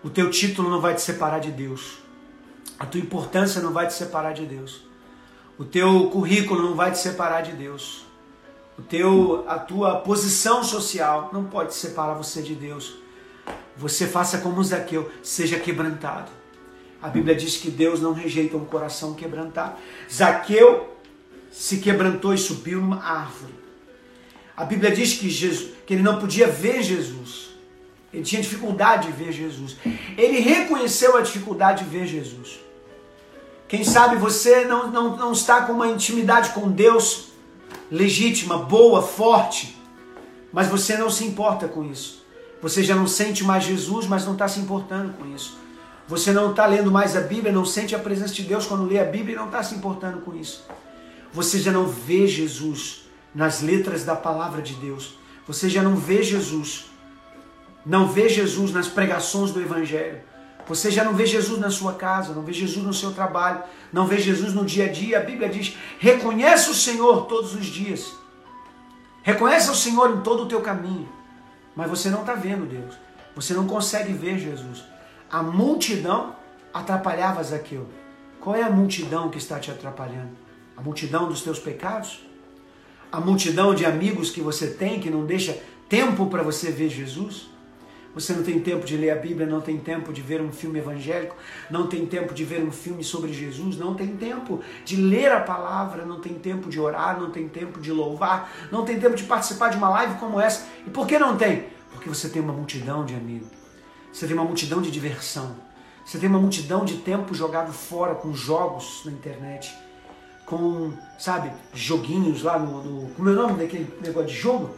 O 0.03 0.09
teu 0.09 0.29
título 0.29 0.69
não 0.69 0.79
vai 0.79 0.95
te 0.95 1.01
separar 1.01 1.39
de 1.39 1.51
Deus. 1.51 1.97
A 2.79 2.85
tua 2.85 3.01
importância 3.01 3.61
não 3.61 3.73
vai 3.73 3.87
te 3.87 3.93
separar 3.93 4.33
de 4.33 4.45
Deus. 4.45 4.81
O 5.57 5.65
teu 5.65 6.09
currículo 6.09 6.61
não 6.61 6.75
vai 6.75 6.91
te 6.91 6.99
separar 6.99 7.41
de 7.41 7.51
Deus. 7.51 8.05
O 8.77 8.81
teu, 8.81 9.43
a 9.47 9.59
tua 9.59 9.97
posição 9.97 10.63
social 10.63 11.29
não 11.33 11.45
pode 11.45 11.73
separar 11.73 12.13
você 12.13 12.41
de 12.41 12.55
Deus 12.55 12.99
você 13.79 14.05
faça 14.05 14.39
como 14.39 14.61
Zaqueu, 14.61 15.09
seja 15.23 15.57
quebrantado. 15.57 16.29
A 17.01 17.07
Bíblia 17.07 17.33
diz 17.33 17.55
que 17.55 17.71
Deus 17.71 18.01
não 18.01 18.11
rejeita 18.11 18.57
um 18.57 18.65
coração 18.65 19.13
quebrantado. 19.13 19.77
Zaqueu 20.11 20.97
se 21.51 21.77
quebrantou 21.77 22.33
e 22.33 22.37
subiu 22.37 22.79
numa 22.79 23.03
árvore. 23.03 23.53
A 24.55 24.65
Bíblia 24.65 24.91
diz 24.91 25.13
que, 25.13 25.29
Jesus, 25.29 25.71
que 25.85 25.93
ele 25.93 26.03
não 26.03 26.19
podia 26.19 26.47
ver 26.47 26.83
Jesus. 26.83 27.49
Ele 28.13 28.23
tinha 28.23 28.41
dificuldade 28.41 29.07
de 29.07 29.13
ver 29.13 29.31
Jesus. 29.31 29.77
Ele 30.17 30.39
reconheceu 30.39 31.15
a 31.15 31.21
dificuldade 31.21 31.83
de 31.83 31.89
ver 31.89 32.05
Jesus. 32.05 32.59
Quem 33.67 33.83
sabe 33.83 34.15
você 34.15 34.65
não, 34.65 34.91
não, 34.91 35.15
não 35.15 35.31
está 35.31 35.61
com 35.61 35.73
uma 35.73 35.87
intimidade 35.87 36.49
com 36.49 36.69
Deus 36.69 37.29
legítima, 37.91 38.57
boa, 38.57 39.01
forte, 39.01 39.77
mas 40.51 40.67
você 40.67 40.97
não 40.97 41.09
se 41.09 41.23
importa 41.23 41.67
com 41.67 41.85
isso. 41.85 42.25
Você 42.61 42.83
já 42.83 42.95
não 42.95 43.07
sente 43.07 43.43
mais 43.43 43.63
Jesus, 43.63 44.07
mas 44.07 44.25
não 44.25 44.33
está 44.33 44.47
se 44.47 44.59
importando 44.59 45.13
com 45.13 45.25
isso. 45.33 45.57
Você 46.07 46.31
não 46.31 46.49
está 46.49 46.65
lendo 46.65 46.91
mais 46.91 47.15
a 47.15 47.21
Bíblia, 47.21 47.53
não 47.53 47.63
sente 47.63 47.95
a 47.95 47.99
presença 47.99 48.33
de 48.33 48.41
Deus 48.41 48.65
quando 48.65 48.87
lê 48.87 48.99
a 48.99 49.05
Bíblia 49.05 49.35
e 49.35 49.37
não 49.37 49.45
está 49.45 49.61
se 49.61 49.75
importando 49.75 50.21
com 50.21 50.35
isso. 50.35 50.65
Você 51.33 51.59
já 51.59 51.71
não 51.71 51.87
vê 51.87 52.27
Jesus 52.27 53.03
nas 53.33 53.61
letras 53.61 54.03
da 54.03 54.15
palavra 54.15 54.61
de 54.61 54.73
Deus. 54.75 55.17
Você 55.47 55.69
já 55.69 55.81
não 55.81 55.95
vê 55.95 56.23
Jesus. 56.23 56.85
Não 57.85 58.07
vê 58.07 58.27
Jesus 58.27 58.71
nas 58.71 58.87
pregações 58.87 59.51
do 59.51 59.61
Evangelho. 59.61 60.21
Você 60.67 60.91
já 60.91 61.03
não 61.03 61.15
vê 61.15 61.25
Jesus 61.25 61.59
na 61.59 61.71
sua 61.71 61.93
casa, 61.93 62.33
não 62.33 62.43
vê 62.43 62.53
Jesus 62.53 62.85
no 62.85 62.93
seu 62.93 63.11
trabalho, 63.11 63.63
não 63.91 64.05
vê 64.05 64.19
Jesus 64.19 64.53
no 64.53 64.63
dia 64.63 64.85
a 64.85 64.91
dia. 64.91 65.17
A 65.17 65.23
Bíblia 65.23 65.49
diz: 65.49 65.75
reconhece 65.97 66.69
o 66.69 66.75
Senhor 66.75 67.25
todos 67.25 67.55
os 67.55 67.65
dias. 67.65 68.13
Reconhece 69.23 69.69
o 69.71 69.75
Senhor 69.75 70.11
em 70.11 70.21
todo 70.21 70.43
o 70.43 70.45
teu 70.47 70.61
caminho. 70.61 71.09
Mas 71.75 71.89
você 71.89 72.09
não 72.09 72.21
está 72.21 72.33
vendo 72.33 72.69
Deus. 72.69 72.95
Você 73.35 73.53
não 73.53 73.65
consegue 73.65 74.13
ver 74.13 74.37
Jesus. 74.37 74.83
A 75.31 75.41
multidão 75.41 76.35
atrapalhava 76.73 77.43
Zaqueu. 77.43 77.87
Qual 78.39 78.55
é 78.55 78.63
a 78.63 78.69
multidão 78.69 79.29
que 79.29 79.37
está 79.37 79.59
te 79.59 79.71
atrapalhando? 79.71 80.48
A 80.79 80.81
multidão 80.81 81.27
dos 81.27 81.41
teus 81.41 81.59
pecados? 81.59 82.21
A 83.11 83.19
multidão 83.19 83.75
de 83.75 83.85
amigos 83.85 84.29
que 84.31 84.39
você 84.39 84.67
tem 84.67 84.97
que 84.97 85.09
não 85.09 85.25
deixa 85.25 85.61
tempo 85.89 86.27
para 86.27 86.41
você 86.41 86.71
ver 86.71 86.87
Jesus? 86.87 87.49
Você 88.15 88.31
não 88.31 88.43
tem 88.43 88.61
tempo 88.61 88.85
de 88.85 88.95
ler 88.95 89.09
a 89.09 89.17
Bíblia, 89.17 89.45
não 89.45 89.59
tem 89.59 89.77
tempo 89.77 90.13
de 90.13 90.21
ver 90.21 90.39
um 90.39 90.53
filme 90.53 90.79
evangélico, 90.79 91.35
não 91.69 91.87
tem 91.87 92.05
tempo 92.05 92.33
de 92.33 92.45
ver 92.45 92.63
um 92.63 92.71
filme 92.71 93.03
sobre 93.03 93.33
Jesus, 93.33 93.77
não 93.77 93.93
tem 93.93 94.15
tempo 94.15 94.61
de 94.85 94.95
ler 94.95 95.33
a 95.33 95.41
palavra, 95.41 96.05
não 96.05 96.21
tem 96.21 96.35
tempo 96.35 96.69
de 96.69 96.79
orar, 96.79 97.19
não 97.19 97.29
tem 97.29 97.49
tempo 97.49 97.81
de 97.81 97.91
louvar, 97.91 98.49
não 98.71 98.85
tem 98.85 98.97
tempo 98.97 99.17
de 99.17 99.23
participar 99.23 99.67
de 99.67 99.75
uma 99.75 99.89
live 99.89 100.17
como 100.17 100.39
essa. 100.39 100.65
E 100.87 100.89
por 100.89 101.05
que 101.05 101.19
não 101.19 101.35
tem? 101.35 101.65
Porque 101.91 102.07
você 102.07 102.29
tem 102.29 102.41
uma 102.41 102.53
multidão 102.53 103.03
de 103.03 103.15
amigos, 103.15 103.49
você 104.13 104.25
tem 104.25 104.35
uma 104.35 104.45
multidão 104.45 104.81
de 104.81 104.89
diversão, 104.89 105.57
você 106.05 106.17
tem 106.17 106.29
uma 106.29 106.39
multidão 106.39 106.85
de 106.85 106.99
tempo 106.99 107.33
jogado 107.33 107.73
fora 107.73 108.15
com 108.15 108.33
jogos 108.33 109.01
na 109.03 109.11
internet, 109.11 109.75
com, 110.49 110.91
sabe, 111.17 111.51
joguinhos 111.73 112.41
lá 112.41 112.57
no. 112.57 112.83
no 112.83 113.09
como 113.13 113.29
é 113.29 113.31
o 113.33 113.35
nome 113.35 113.59
daquele 113.59 113.87
negócio 114.01 114.29
de 114.29 114.35
jogo? 114.35 114.71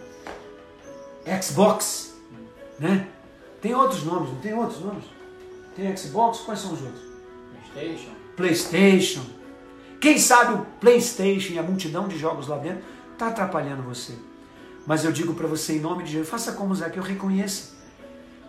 Xbox, 1.41 2.15
né? 2.77 3.07
Tem 3.62 3.73
outros 3.73 4.03
nomes, 4.03 4.29
não 4.29 4.39
tem 4.39 4.53
outros 4.53 4.81
nomes? 4.81 5.05
Tem 5.75 5.95
Xbox, 5.95 6.39
quais 6.39 6.60
são 6.60 6.73
os 6.73 6.81
outros? 6.81 7.01
PlayStation. 7.71 8.12
PlayStation. 8.36 9.25
Quem 9.99 10.17
sabe 10.17 10.55
o 10.55 10.65
PlayStation 10.79 11.53
e 11.53 11.60
a 11.60 11.63
multidão 11.63 12.07
de 12.07 12.17
jogos 12.17 12.47
lá 12.47 12.57
dentro 12.57 12.84
está 13.13 13.27
atrapalhando 13.27 13.84
você. 13.84 14.13
Mas 14.86 15.05
eu 15.05 15.12
digo 15.12 15.36
para 15.36 15.47
você 15.47 15.77
em 15.77 15.79
nome 15.79 16.03
de 16.03 16.12
Jesus, 16.12 16.27
faça 16.27 16.53
como 16.53 16.73
eu 16.75 17.03
reconheça 17.03 17.75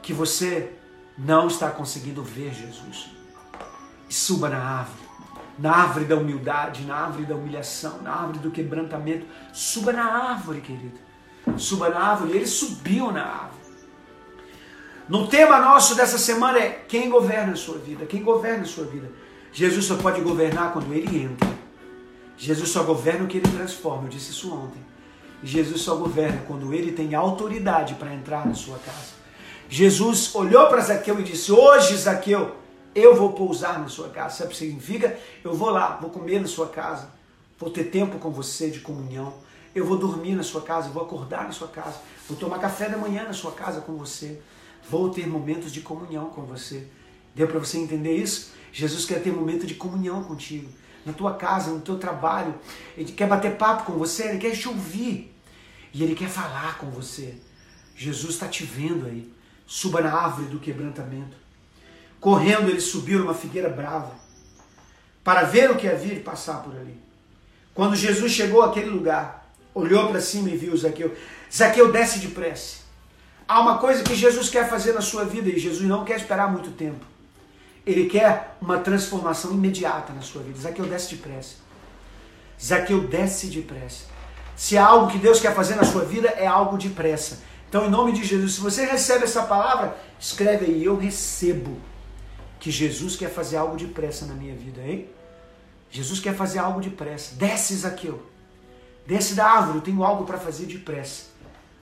que 0.03 0.15
você 0.15 0.73
não 1.17 1.47
está 1.47 1.71
conseguindo 1.71 2.23
ver 2.23 2.55
Jesus. 2.55 3.11
E 4.09 4.15
suba 4.15 4.49
na 4.49 4.59
árvore, 4.59 5.02
na 5.59 5.73
árvore 5.73 6.05
da 6.05 6.17
humildade, 6.17 6.85
na 6.85 6.97
árvore 6.97 7.25
da 7.25 7.35
humilhação, 7.35 8.01
na 8.03 8.13
árvore 8.13 8.39
do 8.39 8.51
quebrantamento. 8.51 9.27
Suba 9.53 9.93
na 9.93 10.05
árvore, 10.05 10.61
querido. 10.61 10.99
Suba 11.57 11.89
na 11.89 12.01
árvore. 12.01 12.37
Ele 12.37 12.47
subiu 12.47 13.13
na 13.13 13.25
árvore. 13.25 13.63
No 15.09 15.27
tema 15.27 15.59
nosso 15.59 15.95
dessa 15.95 16.17
semana 16.17 16.59
é 16.59 16.85
quem 16.89 17.11
governa 17.11 17.53
a 17.53 17.57
sua 17.57 17.79
vida, 17.79 18.07
quem 18.07 18.23
governa 18.23 18.63
a 18.63 18.67
sua 18.67 18.85
vida. 18.85 19.11
Jesus 19.53 19.85
só 19.85 19.97
pode 19.97 20.21
governar 20.21 20.73
quando 20.73 20.93
ele 20.93 21.25
entra. 21.25 21.51
Jesus 22.37 22.71
só 22.71 22.83
governa 22.83 23.25
o 23.25 23.27
que 23.27 23.39
ele 23.39 23.51
transforma, 23.51 24.05
eu 24.05 24.09
disse 24.09 24.31
isso 24.31 24.55
ontem. 24.55 24.81
Jesus 25.43 25.83
só 25.83 25.97
governa 25.97 26.43
quando 26.47 26.73
ele 26.73 26.93
tem 26.93 27.15
autoridade 27.15 27.95
para 27.95 28.15
entrar 28.15 28.47
na 28.47 28.55
sua 28.55 28.79
casa. 28.79 29.13
Jesus 29.69 30.35
olhou 30.35 30.69
para 30.69 30.81
Zaqueu 30.81 31.19
e 31.21 31.23
disse: 31.23 31.51
Hoje, 31.51 31.97
Zaqueu, 31.97 32.57
eu 32.95 33.15
vou 33.15 33.33
pousar 33.33 33.79
na 33.79 33.89
sua 33.89 34.09
casa. 34.09 34.37
Sabe 34.37 34.49
o 34.49 34.51
que 34.51 34.57
significa? 34.57 35.19
Eu 35.43 35.55
vou 35.55 35.71
lá, 35.71 35.97
vou 36.01 36.11
comer 36.11 36.41
na 36.41 36.47
sua 36.47 36.69
casa, 36.69 37.11
vou 37.59 37.71
ter 37.71 37.85
tempo 37.85 38.19
com 38.19 38.31
você 38.31 38.71
de 38.71 38.81
comunhão. 38.81 39.35
Eu 39.75 39.87
vou 39.87 39.97
dormir 39.97 40.35
na 40.35 40.43
sua 40.43 40.61
casa, 40.61 40.91
vou 40.91 41.03
acordar 41.03 41.45
na 41.45 41.53
sua 41.53 41.69
casa, 41.69 41.99
vou 42.29 42.37
tomar 42.37 42.59
café 42.59 42.89
da 42.89 42.99
manhã 42.99 43.25
na 43.25 43.33
sua 43.33 43.53
casa 43.53 43.81
com 43.81 43.97
você. 43.97 44.41
Vou 44.89 45.11
ter 45.11 45.27
momentos 45.27 45.73
de 45.73 45.81
comunhão 45.81 46.29
com 46.31 46.43
você. 46.43 46.87
Deu 47.35 47.47
para 47.47 47.59
você 47.59 47.79
entender 47.79 48.17
isso? 48.17 48.53
Jesus 48.73 49.05
quer 49.05 49.23
ter 49.23 49.33
momento 49.33 49.67
de 49.67 49.75
comunhão 49.75 50.23
contigo. 50.25 50.69
Na 51.07 51.13
tua 51.13 51.35
casa, 51.35 51.71
no 51.71 51.81
teu 51.81 51.99
trabalho. 51.99 52.55
Ele 52.97 53.13
quer 53.13 53.27
bater 53.27 53.57
papo 53.57 53.85
com 53.85 53.99
você, 53.99 54.29
ele 54.29 54.39
quer 54.39 54.57
te 54.57 54.69
ouvir. 54.69 55.35
E 55.95 56.03
ele 56.03 56.15
quer 56.15 56.29
falar 56.29 56.79
com 56.79 56.91
você. 56.91 57.35
Jesus 57.95 58.35
está 58.35 58.49
te 58.49 58.65
vendo 58.65 59.07
aí. 59.07 59.33
Suba 59.67 60.01
na 60.01 60.13
árvore 60.13 60.49
do 60.49 60.59
quebrantamento. 60.59 61.42
Correndo, 62.23 62.71
ele 62.71 62.81
subiu 62.81 63.19
numa 63.19 63.35
figueira 63.35 63.69
brava 63.69 64.13
para 65.25 65.43
ver 65.43 65.73
o 65.73 65.77
que 65.77 65.89
havia 65.89 66.15
de 66.15 66.21
passar 66.21 66.63
por 66.63 66.73
ali. 66.73 66.97
Quando 67.75 67.97
Jesus 67.97 68.31
chegou 68.31 68.63
àquele 68.63 68.91
lugar, 68.91 69.53
olhou 69.75 70.07
para 70.07 70.21
cima 70.21 70.49
e 70.49 70.57
viu 70.57 70.77
Zaqueu. 70.77 71.17
Zaqueu 71.53 71.91
desce 71.91 72.21
depressa. 72.21 72.77
Há 73.49 73.61
uma 73.61 73.79
coisa 73.79 74.05
que 74.05 74.15
Jesus 74.15 74.49
quer 74.49 74.71
fazer 74.71 74.93
na 74.93 75.01
sua 75.01 75.25
vida 75.25 75.51
e 75.51 75.59
Jesus 75.59 75.83
não 75.89 76.05
quer 76.05 76.17
esperar 76.17 76.49
muito 76.49 76.71
tempo. 76.71 77.05
Ele 77.85 78.07
quer 78.09 78.57
uma 78.61 78.79
transformação 78.79 79.51
imediata 79.51 80.13
na 80.13 80.23
sua 80.23 80.45
vida. 80.45 80.61
Zaqueu 80.61 80.85
desce 80.85 81.17
depressa. 81.17 81.57
Zaqueu 82.65 83.01
desce 83.01 83.49
depressa. 83.49 84.05
Se 84.55 84.79
há 84.79 84.87
algo 84.87 85.11
que 85.11 85.19
Deus 85.19 85.41
quer 85.41 85.57
fazer 85.57 85.75
na 85.75 85.83
sua 85.83 86.05
vida, 86.05 86.29
é 86.29 86.47
algo 86.47 86.79
depressa. 86.79 87.41
Então, 87.69 87.85
em 87.87 87.91
nome 87.91 88.13
de 88.13 88.23
Jesus, 88.23 88.53
se 88.53 88.61
você 88.61 88.85
recebe 88.85 89.25
essa 89.25 89.43
palavra, 89.43 89.97
escreve 90.21 90.67
aí, 90.67 90.85
eu 90.85 90.97
recebo 90.97 91.91
que 92.63 92.71
Jesus 92.71 93.17
quer 93.17 93.29
fazer 93.29 93.57
algo 93.57 93.77
depressa 93.77 94.25
na 94.25 94.35
minha 94.35 94.55
vida, 94.55 94.81
hein? 94.81 95.09
Jesus 95.91 96.21
quer 96.21 96.33
fazer 96.33 96.61
algo 96.61 96.81
depressa. 96.81 97.35
Desce, 97.35 97.75
Zaqueu. 97.75 98.23
Desce 99.05 99.35
da 99.35 99.45
árvore, 99.45 99.79
eu 99.79 99.83
tenho 99.83 100.05
algo 100.05 100.25
para 100.25 100.39
fazer 100.39 100.67
depressa. 100.67 101.25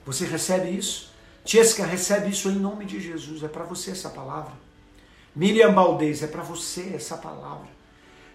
Você 0.03 0.25
recebe 0.25 0.71
isso? 0.71 1.13
Tiesca, 1.45 1.85
recebe 1.85 2.31
isso 2.31 2.49
em 2.49 2.55
nome 2.55 2.85
de 2.85 2.99
Jesus. 2.99 3.43
É 3.43 3.47
para 3.47 3.63
você 3.63 3.91
essa 3.91 4.09
palavra. 4.09 4.53
Miriam 5.35 5.71
Baldez, 5.71 6.23
é 6.23 6.27
para 6.27 6.41
você 6.41 6.93
essa 6.95 7.15
palavra. 7.15 7.67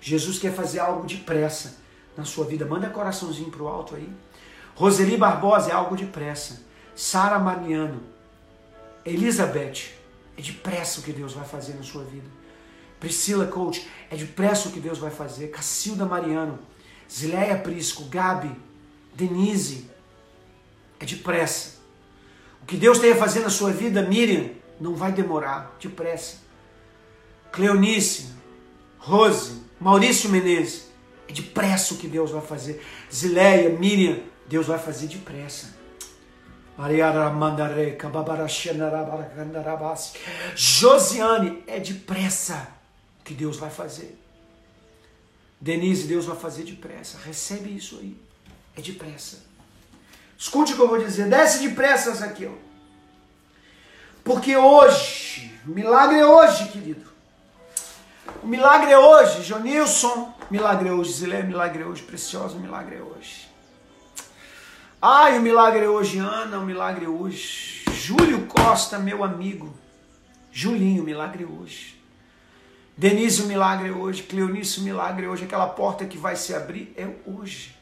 Jesus 0.01 0.39
quer 0.39 0.55
fazer 0.55 0.79
algo 0.79 1.05
depressa 1.05 1.75
na 2.17 2.25
sua 2.25 2.45
vida. 2.45 2.65
Manda 2.65 2.89
coraçãozinho 2.89 3.51
para 3.51 3.65
o 3.65 3.67
alto 3.67 3.97
aí. 3.97 4.09
Roseli 4.77 5.17
Barbosa, 5.17 5.71
é 5.71 5.73
algo 5.73 5.97
depressa. 5.97 6.63
Sara 6.95 7.41
Mariano. 7.41 8.01
Elizabeth, 9.05 9.91
é 10.39 10.43
depressa 10.43 11.01
o 11.01 11.03
que 11.03 11.13
Deus 11.13 11.33
vai 11.33 11.45
fazer 11.45 11.75
na 11.75 11.83
sua 11.83 12.05
vida. 12.05 12.36
Priscila 12.99 13.47
Coach, 13.47 13.87
é 14.11 14.17
depressa 14.17 14.69
o 14.69 14.73
que 14.73 14.81
Deus 14.81 14.99
vai 14.99 15.11
fazer. 15.11 15.49
Cacilda 15.49 16.05
Mariano, 16.05 16.59
Zileia 17.11 17.57
Prisco, 17.59 18.05
Gabi, 18.05 18.55
Denise, 19.15 19.91
é 20.99 21.05
depressa. 21.05 21.77
O 22.63 22.67
que 22.67 22.77
Deus 22.77 22.99
tem 22.99 23.13
a 23.13 23.17
fazer 23.17 23.41
na 23.41 23.51
sua 23.51 23.71
vida, 23.71 24.03
Miriam, 24.03 24.51
não 24.81 24.95
vai 24.95 25.13
demorar, 25.13 25.77
depressa. 25.81 26.39
Cleonice, 27.53 28.35
Rose, 28.99 29.63
Maurício 29.81 30.29
Menezes, 30.31 30.87
é 31.29 31.33
depressa 31.33 31.95
o 31.95 31.97
que 31.97 32.09
Deus 32.09 32.31
vai 32.31 32.43
fazer. 32.43 32.85
Zileia, 33.13 33.71
Miriam, 33.71 34.19
Deus 34.49 34.67
vai 34.67 34.79
fazer 34.79 35.07
depressa. 35.07 35.75
Josiane, 40.55 41.63
é 41.67 41.81
depressa 41.81 42.76
que 43.27 43.35
Deus 43.35 43.57
vai 43.57 43.71
fazer. 43.71 44.17
Denise, 45.61 46.07
Deus 46.07 46.25
vai 46.25 46.37
fazer 46.37 46.63
depressa. 46.63 47.19
Recebe 47.19 47.77
isso 47.77 47.99
aí. 47.99 48.17
É 48.77 48.81
depressa. 48.81 49.39
Escute 50.39 50.73
o 50.73 50.77
que 50.77 50.83
eu 50.83 50.89
vou 50.89 50.99
dizer. 50.99 51.29
Desce 51.29 51.67
depressa, 51.67 52.15
Zaqueu. 52.15 52.57
Porque 54.23 54.57
hoje, 54.57 55.53
o 55.67 55.71
milagre 55.71 56.19
é 56.19 56.27
hoje, 56.27 56.69
querido. 56.69 57.05
O 58.43 58.47
milagre 58.47 58.93
é 58.93 58.99
hoje. 58.99 59.43
Jonilson, 59.43 60.33
milagre 60.49 60.89
é 60.89 60.93
hoje. 60.93 61.13
Zilé, 61.13 61.43
milagre 61.43 61.83
é 61.83 61.87
hoje. 61.87 62.03
Precioso, 62.03 62.57
milagre 62.61 62.97
é 62.97 63.03
hoje. 63.03 63.49
Ai, 65.03 65.37
o 65.39 65.43
milagre 65.43 65.85
é 65.85 65.89
hoje. 65.89 66.19
Ana, 66.19 66.61
o 66.61 66.65
milagre 66.65 67.07
é 67.07 67.09
hoje. 67.09 67.83
Júlio 67.93 68.47
Costa, 68.47 69.01
meu 69.01 69.25
amigo. 69.25 69.75
Julinho, 70.53 71.03
milagre 71.03 71.43
é 71.43 71.47
hoje. 71.47 71.96
Denise, 72.97 73.43
o 73.43 73.47
milagre 73.47 73.91
é 73.91 73.93
hoje. 73.93 74.23
Cleonice, 74.23 74.81
o 74.81 74.83
milagre 74.83 75.27
é 75.27 75.29
hoje. 75.29 75.45
Aquela 75.45 75.67
porta 75.67 76.05
que 76.07 76.17
vai 76.17 76.35
se 76.35 76.55
abrir 76.55 76.95
é 76.97 77.07
hoje. 77.27 77.77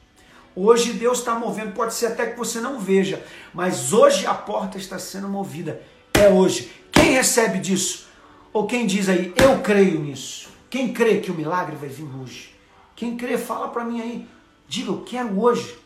Hoje 0.56 0.92
Deus 0.92 1.18
está 1.18 1.34
movendo, 1.34 1.72
pode 1.72 1.94
ser 1.94 2.06
até 2.06 2.26
que 2.26 2.38
você 2.38 2.60
não 2.60 2.78
veja, 2.78 3.24
mas 3.52 3.92
hoje 3.92 4.24
a 4.24 4.34
porta 4.34 4.78
está 4.78 4.98
sendo 5.00 5.28
movida. 5.28 5.82
É 6.12 6.28
hoje. 6.28 6.72
Quem 6.92 7.12
recebe 7.12 7.58
disso? 7.58 8.06
Ou 8.52 8.66
quem 8.66 8.86
diz 8.86 9.08
aí, 9.08 9.34
eu 9.36 9.60
creio 9.60 9.98
nisso? 9.98 10.48
Quem 10.70 10.92
crê 10.92 11.18
que 11.18 11.30
o 11.30 11.34
milagre 11.34 11.74
vai 11.74 11.88
vir 11.88 12.08
hoje? 12.20 12.54
Quem 12.94 13.16
crê, 13.16 13.36
fala 13.36 13.68
para 13.68 13.84
mim 13.84 14.00
aí. 14.00 14.28
Diga, 14.68 14.90
eu 14.90 15.02
quero 15.02 15.40
hoje. 15.40 15.76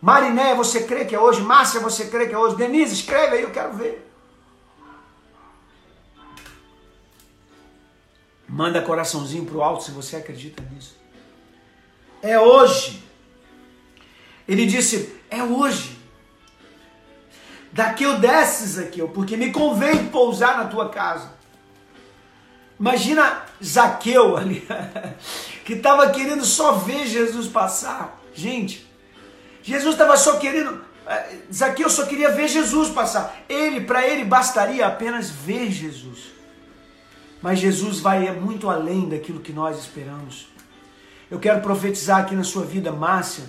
Mariné, 0.00 0.54
você 0.56 0.82
crê 0.82 1.04
que 1.04 1.14
é 1.14 1.20
hoje? 1.20 1.40
Márcia, 1.40 1.80
você 1.80 2.06
crê 2.06 2.26
que 2.26 2.34
é 2.34 2.38
hoje? 2.38 2.56
Denise, 2.56 2.94
escreve 2.94 3.36
aí, 3.36 3.42
eu 3.42 3.50
quero 3.50 3.74
ver. 3.74 4.12
Manda 8.54 8.80
coraçãozinho 8.80 9.44
pro 9.44 9.64
alto 9.64 9.82
se 9.82 9.90
você 9.90 10.14
acredita 10.14 10.62
nisso. 10.70 10.96
É 12.22 12.38
hoje. 12.38 13.02
Ele 14.46 14.64
disse: 14.64 15.12
É 15.28 15.42
hoje. 15.42 15.98
Daqui 17.72 18.04
eu 18.04 18.20
desces 18.20 18.78
aqui, 18.78 19.02
porque 19.08 19.36
me 19.36 19.50
convém 19.50 20.06
pousar 20.06 20.56
na 20.56 20.66
tua 20.66 20.88
casa. 20.88 21.32
Imagina 22.78 23.42
Zaqueu 23.62 24.36
ali, 24.36 24.64
que 25.66 25.72
estava 25.72 26.08
querendo 26.10 26.44
só 26.44 26.74
ver 26.74 27.08
Jesus 27.08 27.48
passar. 27.48 28.20
Gente, 28.32 28.88
Jesus 29.64 29.94
estava 29.94 30.16
só 30.16 30.36
querendo. 30.38 30.80
Eh, 31.08 31.38
Zaqueu 31.52 31.90
só 31.90 32.06
queria 32.06 32.30
ver 32.30 32.46
Jesus 32.46 32.88
passar. 32.90 33.36
Ele, 33.48 33.80
para 33.80 34.06
ele, 34.06 34.24
bastaria 34.24 34.86
apenas 34.86 35.28
ver 35.28 35.72
Jesus. 35.72 36.33
Mas 37.44 37.58
Jesus 37.58 38.00
vai 38.00 38.34
muito 38.40 38.70
além 38.70 39.06
daquilo 39.06 39.38
que 39.38 39.52
nós 39.52 39.78
esperamos. 39.78 40.48
Eu 41.30 41.38
quero 41.38 41.60
profetizar 41.60 42.20
aqui 42.22 42.34
na 42.34 42.42
sua 42.42 42.64
vida, 42.64 42.90
Márcia 42.90 43.44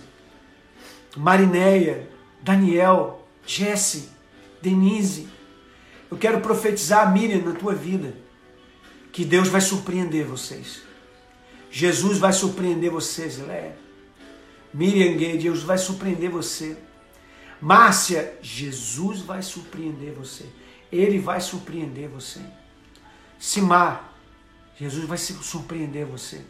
Marinéia, 1.16 2.10
Daniel, 2.42 3.26
Jesse, 3.46 4.10
Denise. 4.62 5.30
Eu 6.12 6.18
quero 6.18 6.42
profetizar, 6.42 7.10
Miriam, 7.14 7.42
na 7.42 7.54
tua 7.54 7.74
vida, 7.74 8.14
que 9.14 9.24
Deus 9.24 9.48
vai 9.48 9.62
surpreender 9.62 10.26
vocês. 10.26 10.82
Jesus 11.72 12.18
vai 12.18 12.34
surpreender 12.34 12.92
vocês, 12.92 13.40
Léa. 13.40 13.78
Miriam 14.74 15.16
Gay, 15.16 15.38
Deus 15.38 15.64
vai 15.64 15.78
surpreender 15.78 16.30
você. 16.30 16.76
Márcia, 17.62 18.38
Jesus 18.42 19.22
vai 19.22 19.42
surpreender 19.42 20.12
você. 20.12 20.46
Ele 20.92 21.18
vai 21.18 21.40
surpreender 21.40 22.10
você. 22.10 22.42
Simar, 23.46 24.12
Jesus 24.76 25.06
vai 25.06 25.20
surpreender 25.20 26.04
você. 26.04 26.42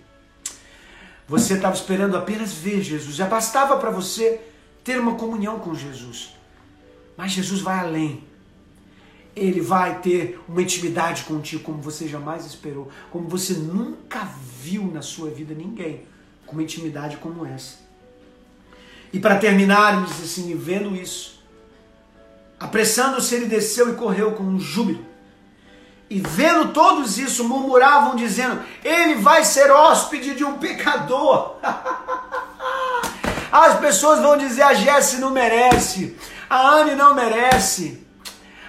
Você 1.28 1.56
estava 1.56 1.76
esperando 1.76 2.16
apenas 2.16 2.54
ver 2.54 2.82
Jesus. 2.82 3.18
Já 3.18 3.26
bastava 3.28 3.76
para 3.76 3.90
você 3.90 4.40
ter 4.82 4.98
uma 4.98 5.16
comunhão 5.16 5.60
com 5.60 5.76
Jesus. 5.76 6.34
Mas 7.18 7.34
Jesus 7.34 7.60
vai 7.60 7.80
além. 7.80 8.24
Ele 9.36 9.60
vai 9.60 10.00
ter 10.00 10.40
uma 10.48 10.62
intimidade 10.62 11.26
contigo 11.26 11.64
como 11.64 11.82
você 11.82 12.08
jamais 12.08 12.46
esperou, 12.46 12.90
como 13.12 13.28
você 13.28 13.56
nunca 13.56 14.24
viu 14.62 14.86
na 14.86 15.02
sua 15.02 15.30
vida 15.30 15.54
ninguém 15.54 16.06
com 16.46 16.54
uma 16.54 16.64
intimidade 16.64 17.18
como 17.18 17.46
essa. 17.46 17.76
E 19.12 19.20
para 19.20 19.38
terminar, 19.38 19.98
ele 19.98 20.06
diz 20.06 20.24
assim, 20.24 20.56
vendo 20.56 20.96
isso, 20.96 21.44
apressando-se, 22.58 23.36
ele 23.36 23.48
desceu 23.48 23.92
e 23.92 23.96
correu 23.98 24.32
com 24.32 24.44
um 24.44 24.58
júbilo. 24.58 25.15
E 26.10 26.20
vendo 26.20 26.72
todos 26.72 27.18
isso, 27.18 27.48
murmuravam, 27.48 28.16
dizendo: 28.16 28.62
Ele 28.84 29.16
vai 29.16 29.44
ser 29.44 29.72
hóspede 29.72 30.36
de 30.36 30.44
um 30.44 30.58
pecador. 30.58 31.56
As 33.52 33.80
pessoas 33.80 34.20
vão 34.20 34.38
dizer: 34.38 34.64
a 34.64 34.74
Jesse 34.74 35.18
não 35.18 35.32
merece, 35.32 36.18
a 36.50 36.70
Anne 36.70 36.96
não 36.96 37.16
merece, 37.16 38.06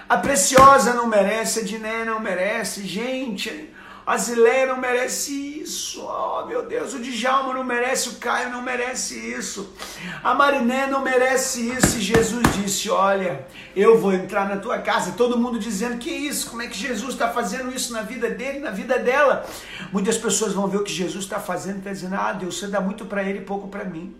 a 0.08 0.16
Preciosa 0.16 0.94
não 0.94 1.06
merece, 1.08 1.60
a 1.60 1.64
Diné 1.64 2.04
não 2.04 2.20
merece. 2.20 2.86
Gente, 2.86 3.74
a 4.06 4.16
Zilé 4.16 4.66
não 4.66 4.80
merece 4.80 5.32
isso. 5.32 6.00
Oh, 6.00 6.46
meu 6.46 6.64
Deus, 6.64 6.94
o 6.94 7.00
Djalma 7.00 7.52
não 7.52 7.64
merece, 7.64 8.10
o 8.10 8.14
Caio 8.14 8.50
não 8.50 8.62
merece 8.62 9.18
isso. 9.18 9.74
A 10.22 10.32
Mariné 10.32 10.86
não 10.86 11.02
merece 11.02 11.68
isso. 11.70 11.98
E 11.98 12.00
Jesus 12.00 12.42
disse: 12.54 12.88
Olha, 12.88 13.44
eu 13.74 13.98
vou 13.98 14.12
entrar 14.12 14.48
na 14.48 14.58
tua 14.58 14.78
casa. 14.78 15.10
Todo 15.16 15.36
mundo 15.36 15.58
dizendo: 15.58 15.98
Que 15.98 16.08
isso? 16.10 16.48
Como 16.50 16.62
é 16.62 16.68
que 16.68 16.78
Jesus 16.78 17.14
está 17.14 17.30
fazendo 17.30 17.74
isso 17.74 17.92
na 17.92 18.02
vida 18.02 18.30
dele, 18.30 18.60
na 18.60 18.70
vida 18.70 18.96
dela? 18.96 19.44
Muitas 19.92 20.16
pessoas 20.16 20.52
vão 20.52 20.68
ver 20.68 20.76
o 20.76 20.84
que 20.84 20.92
Jesus 20.92 21.24
está 21.24 21.40
fazendo 21.40 21.74
e 21.74 21.78
estão 21.78 21.92
dizendo: 21.92 22.14
Ah, 22.14 22.32
Deus, 22.32 22.56
você 22.60 22.68
dá 22.68 22.80
muito 22.80 23.06
para 23.06 23.24
ele 23.24 23.40
e 23.40 23.44
pouco 23.44 23.66
para 23.66 23.84
mim. 23.84 24.14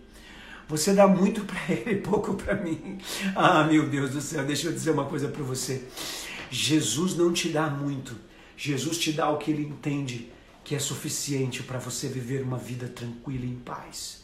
Você 0.67 0.91
dá 0.91 1.07
muito 1.07 1.45
para 1.45 1.59
ele 1.73 1.91
e 1.91 2.01
pouco 2.01 2.33
para 2.33 2.55
mim. 2.55 2.97
Ah, 3.33 3.63
meu 3.63 3.87
Deus 3.87 4.11
do 4.11 4.19
céu, 4.19 4.43
deixa 4.43 4.67
eu 4.67 4.73
dizer 4.73 4.91
uma 4.91 5.05
coisa 5.05 5.29
para 5.29 5.43
você. 5.43 5.85
Jesus 6.51 7.15
não 7.15 7.31
te 7.31 7.47
dá 7.47 7.69
muito. 7.69 8.26
Jesus 8.57 8.97
te 8.97 9.11
dá 9.11 9.29
o 9.29 9.37
que 9.37 9.51
ele 9.51 9.63
entende 9.63 10.31
que 10.63 10.75
é 10.75 10.79
suficiente 10.79 11.63
para 11.63 11.79
você 11.79 12.07
viver 12.07 12.41
uma 12.41 12.57
vida 12.57 12.87
tranquila 12.87 13.45
e 13.45 13.49
em 13.49 13.55
paz. 13.55 14.23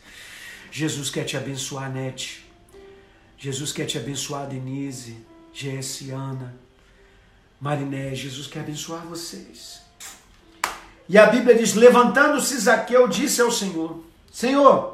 Jesus 0.71 1.09
quer 1.09 1.23
te 1.23 1.37
abençoar, 1.37 1.89
Nete. 1.89 2.43
Jesus 3.37 3.71
quer 3.71 3.85
te 3.85 3.97
abençoar, 3.97 4.47
Denise, 4.47 5.15
Jesse, 5.53 6.11
Ana, 6.11 6.55
Mariné. 7.61 8.15
Jesus 8.15 8.47
quer 8.47 8.61
abençoar 8.61 9.05
vocês. 9.05 9.81
E 11.07 11.17
a 11.17 11.27
Bíblia 11.27 11.55
diz: 11.55 11.75
Levantando-se 11.75 12.57
Zaqueu, 12.57 13.07
disse 13.07 13.39
ao 13.39 13.51
Senhor: 13.51 14.03
Senhor, 14.31 14.93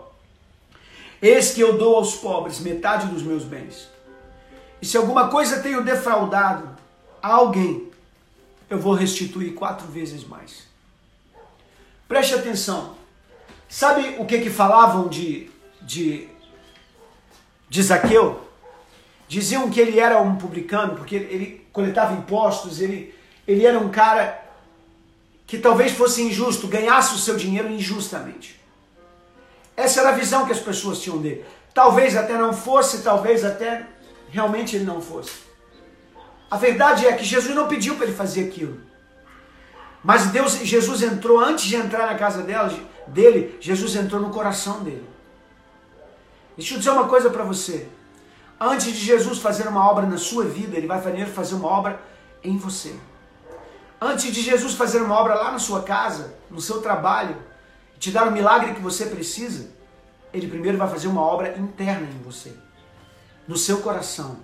Eis 1.22 1.52
que 1.52 1.62
eu 1.62 1.78
dou 1.78 1.98
aos 1.98 2.16
pobres 2.16 2.60
metade 2.60 3.08
dos 3.08 3.22
meus 3.22 3.44
bens. 3.44 3.90
E 4.82 4.86
se 4.86 4.96
alguma 4.96 5.28
coisa 5.28 5.62
tenho 5.62 5.84
defraudado 5.84 6.70
alguém, 7.22 7.89
eu 8.70 8.80
vou 8.80 8.94
restituir 8.94 9.54
quatro 9.54 9.88
vezes 9.88 10.24
mais. 10.24 10.68
Preste 12.08 12.36
atenção. 12.36 12.96
Sabe 13.68 14.16
o 14.18 14.26
que 14.26 14.40
que 14.40 14.50
falavam 14.50 15.08
de, 15.08 15.50
de, 15.82 16.28
de 17.70 17.84
Zaqueu? 17.84 18.42
Diziam 19.28 19.70
que 19.70 19.80
ele 19.80 20.00
era 20.00 20.20
um 20.22 20.36
publicano, 20.36 20.96
porque 20.96 21.16
ele 21.16 21.68
coletava 21.72 22.14
impostos, 22.14 22.82
ele, 22.82 23.14
ele 23.48 23.66
era 23.66 23.78
um 23.78 23.90
cara 23.90 24.44
que 25.46 25.58
talvez 25.58 25.92
fosse 25.92 26.22
injusto, 26.22 26.68
ganhasse 26.68 27.16
o 27.16 27.18
seu 27.18 27.36
dinheiro 27.36 27.70
injustamente. 27.70 28.60
Essa 29.76 30.02
era 30.02 30.10
a 30.10 30.14
visão 30.14 30.46
que 30.46 30.52
as 30.52 30.60
pessoas 30.60 31.00
tinham 31.00 31.20
dele. 31.20 31.46
Talvez 31.74 32.16
até 32.16 32.38
não 32.38 32.54
fosse, 32.54 33.02
talvez 33.02 33.46
até 33.46 33.86
realmente 34.30 34.76
ele 34.76 34.86
não 34.86 35.02
fosse. 35.02 35.49
A 36.50 36.58
verdade 36.58 37.06
é 37.06 37.14
que 37.14 37.24
Jesus 37.24 37.56
não 37.56 37.68
pediu 37.68 37.96
para 37.96 38.06
ele 38.06 38.16
fazer 38.16 38.46
aquilo. 38.48 38.80
Mas 40.04 40.28
Deus, 40.28 40.54
Jesus 40.60 41.02
entrou 41.02 41.40
antes 41.40 41.66
de 41.66 41.76
entrar 41.76 42.08
na 42.08 42.16
casa 42.16 42.42
dela, 42.42 42.74
dele, 43.08 43.58
Jesus 43.60 43.96
entrou 43.96 44.22
no 44.22 44.30
coração 44.30 44.82
dele. 44.84 45.08
Deixa 46.58 46.74
eu 46.74 46.78
dizer 46.80 46.92
uma 46.92 47.08
coisa 47.08 47.30
para 47.30 47.44
você. 47.44 47.88
Antes 48.60 48.88
de 48.88 49.00
Jesus 49.00 49.40
fazer 49.40 49.68
uma 49.68 49.90
obra 49.90 50.06
na 50.06 50.18
sua 50.18 50.46
vida, 50.46 50.76
ele 50.76 50.88
vai 50.88 51.02
fazer 51.28 51.56
uma 51.56 51.68
obra 51.68 52.02
em 52.44 52.58
você. 52.58 52.96
Antes 54.02 54.34
de 54.34 54.42
Jesus 54.42 54.74
fazer 54.74 55.02
uma 55.02 55.16
obra 55.16 55.36
lá 55.36 55.52
na 55.52 55.60
sua 55.60 55.84
casa, 55.84 56.34
no 56.50 56.62
seu 56.62 56.82
trabalho, 56.82 57.36
te 58.00 58.12
dar 58.12 58.28
o 58.28 58.32
milagre 58.32 58.74
que 58.74 58.82
você 58.82 59.06
precisa, 59.06 59.70
ele 60.34 60.48
primeiro 60.48 60.78
vai 60.78 60.90
fazer 60.90 61.08
uma 61.08 61.22
obra 61.22 61.58
interna 61.58 62.08
em 62.08 62.24
você, 62.24 62.54
no 63.48 63.58
seu 63.58 63.80
coração. 63.82 64.38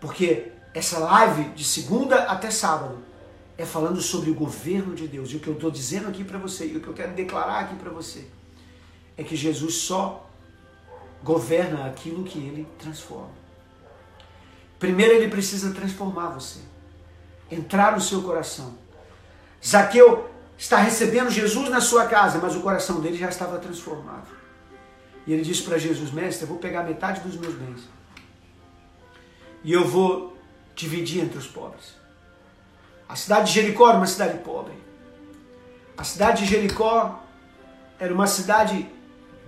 Porque 0.00 0.51
essa 0.74 0.98
live 0.98 1.50
de 1.50 1.64
segunda 1.64 2.24
até 2.24 2.50
sábado 2.50 2.98
é 3.58 3.64
falando 3.64 4.00
sobre 4.00 4.30
o 4.30 4.34
governo 4.34 4.94
de 4.94 5.06
Deus. 5.06 5.30
E 5.30 5.36
o 5.36 5.40
que 5.40 5.48
eu 5.48 5.54
estou 5.54 5.70
dizendo 5.70 6.08
aqui 6.08 6.24
para 6.24 6.38
você, 6.38 6.66
e 6.66 6.76
o 6.76 6.80
que 6.80 6.88
eu 6.88 6.94
quero 6.94 7.12
declarar 7.12 7.60
aqui 7.60 7.76
para 7.76 7.90
você, 7.90 8.26
é 9.16 9.22
que 9.22 9.36
Jesus 9.36 9.74
só 9.74 10.28
governa 11.22 11.86
aquilo 11.86 12.24
que 12.24 12.38
ele 12.38 12.66
transforma. 12.78 13.30
Primeiro 14.78 15.14
ele 15.14 15.28
precisa 15.28 15.72
transformar 15.72 16.30
você, 16.30 16.58
entrar 17.50 17.92
no 17.92 18.00
seu 18.00 18.22
coração. 18.22 18.74
Zaqueu 19.64 20.28
está 20.58 20.78
recebendo 20.78 21.30
Jesus 21.30 21.68
na 21.68 21.80
sua 21.80 22.06
casa, 22.06 22.38
mas 22.42 22.56
o 22.56 22.60
coração 22.60 23.00
dele 23.00 23.16
já 23.16 23.28
estava 23.28 23.58
transformado. 23.58 24.26
E 25.24 25.32
ele 25.32 25.42
disse 25.42 25.62
para 25.62 25.78
Jesus: 25.78 26.10
Mestre, 26.10 26.44
eu 26.44 26.48
vou 26.48 26.58
pegar 26.58 26.82
metade 26.82 27.20
dos 27.20 27.36
meus 27.36 27.54
bens 27.54 27.86
e 29.64 29.72
eu 29.72 29.86
vou 29.86 30.31
dividir 30.74 31.22
entre 31.22 31.38
os 31.38 31.46
pobres. 31.46 31.94
A 33.08 33.16
cidade 33.16 33.48
de 33.48 33.60
Jericó 33.60 33.88
era 33.88 33.98
uma 33.98 34.06
cidade 34.06 34.38
pobre. 34.38 34.74
A 35.96 36.04
cidade 36.04 36.44
de 36.44 36.50
Jericó 36.50 37.22
era 37.98 38.12
uma 38.12 38.26
cidade 38.26 38.88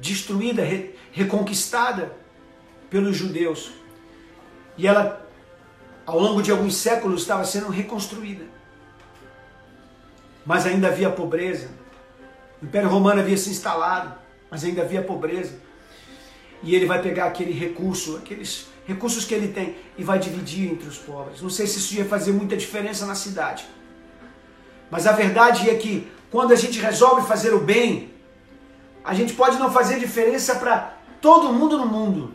destruída, 0.00 0.62
re, 0.62 0.94
reconquistada 1.12 2.14
pelos 2.90 3.16
judeus. 3.16 3.72
E 4.76 4.86
ela, 4.86 5.26
ao 6.04 6.18
longo 6.18 6.42
de 6.42 6.50
alguns 6.50 6.76
séculos, 6.76 7.22
estava 7.22 7.44
sendo 7.44 7.68
reconstruída. 7.68 8.44
Mas 10.44 10.66
ainda 10.66 10.88
havia 10.88 11.10
pobreza. 11.10 11.70
O 12.60 12.66
Império 12.66 12.88
Romano 12.88 13.20
havia 13.20 13.36
se 13.36 13.50
instalado, 13.50 14.14
mas 14.50 14.62
ainda 14.62 14.82
havia 14.82 15.02
pobreza. 15.02 15.58
E 16.62 16.74
ele 16.74 16.86
vai 16.86 17.00
pegar 17.00 17.26
aquele 17.26 17.52
recurso, 17.52 18.16
aqueles 18.16 18.68
recursos 18.86 19.24
que 19.24 19.34
ele 19.34 19.48
tem 19.48 19.76
e 19.96 20.04
vai 20.04 20.18
dividir 20.18 20.70
entre 20.70 20.88
os 20.88 20.98
pobres. 20.98 21.40
Não 21.40 21.50
sei 21.50 21.66
se 21.66 21.78
isso 21.78 21.94
ia 21.94 22.04
fazer 22.04 22.32
muita 22.32 22.56
diferença 22.56 23.06
na 23.06 23.14
cidade. 23.14 23.66
Mas 24.90 25.06
a 25.06 25.12
verdade 25.12 25.68
é 25.70 25.74
que 25.74 26.10
quando 26.30 26.52
a 26.52 26.56
gente 26.56 26.78
resolve 26.78 27.26
fazer 27.26 27.54
o 27.54 27.60
bem, 27.60 28.12
a 29.02 29.14
gente 29.14 29.32
pode 29.34 29.58
não 29.58 29.70
fazer 29.70 29.98
diferença 29.98 30.56
para 30.56 30.96
todo 31.20 31.52
mundo 31.52 31.78
no 31.78 31.86
mundo. 31.86 32.34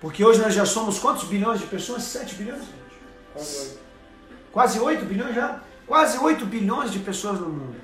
Porque 0.00 0.24
hoje 0.24 0.40
nós 0.40 0.52
já 0.52 0.66
somos 0.66 0.98
quantos 0.98 1.24
bilhões 1.24 1.60
de 1.60 1.66
pessoas? 1.66 2.02
7 2.02 2.34
bilhões? 2.34 2.62
Quase 3.32 3.60
8. 3.60 3.78
Quase 4.52 4.80
8 4.80 5.04
bilhões 5.04 5.34
já? 5.34 5.60
Quase 5.86 6.18
8 6.18 6.44
bilhões 6.46 6.90
de 6.90 6.98
pessoas 6.98 7.38
no 7.38 7.48
mundo. 7.48 7.76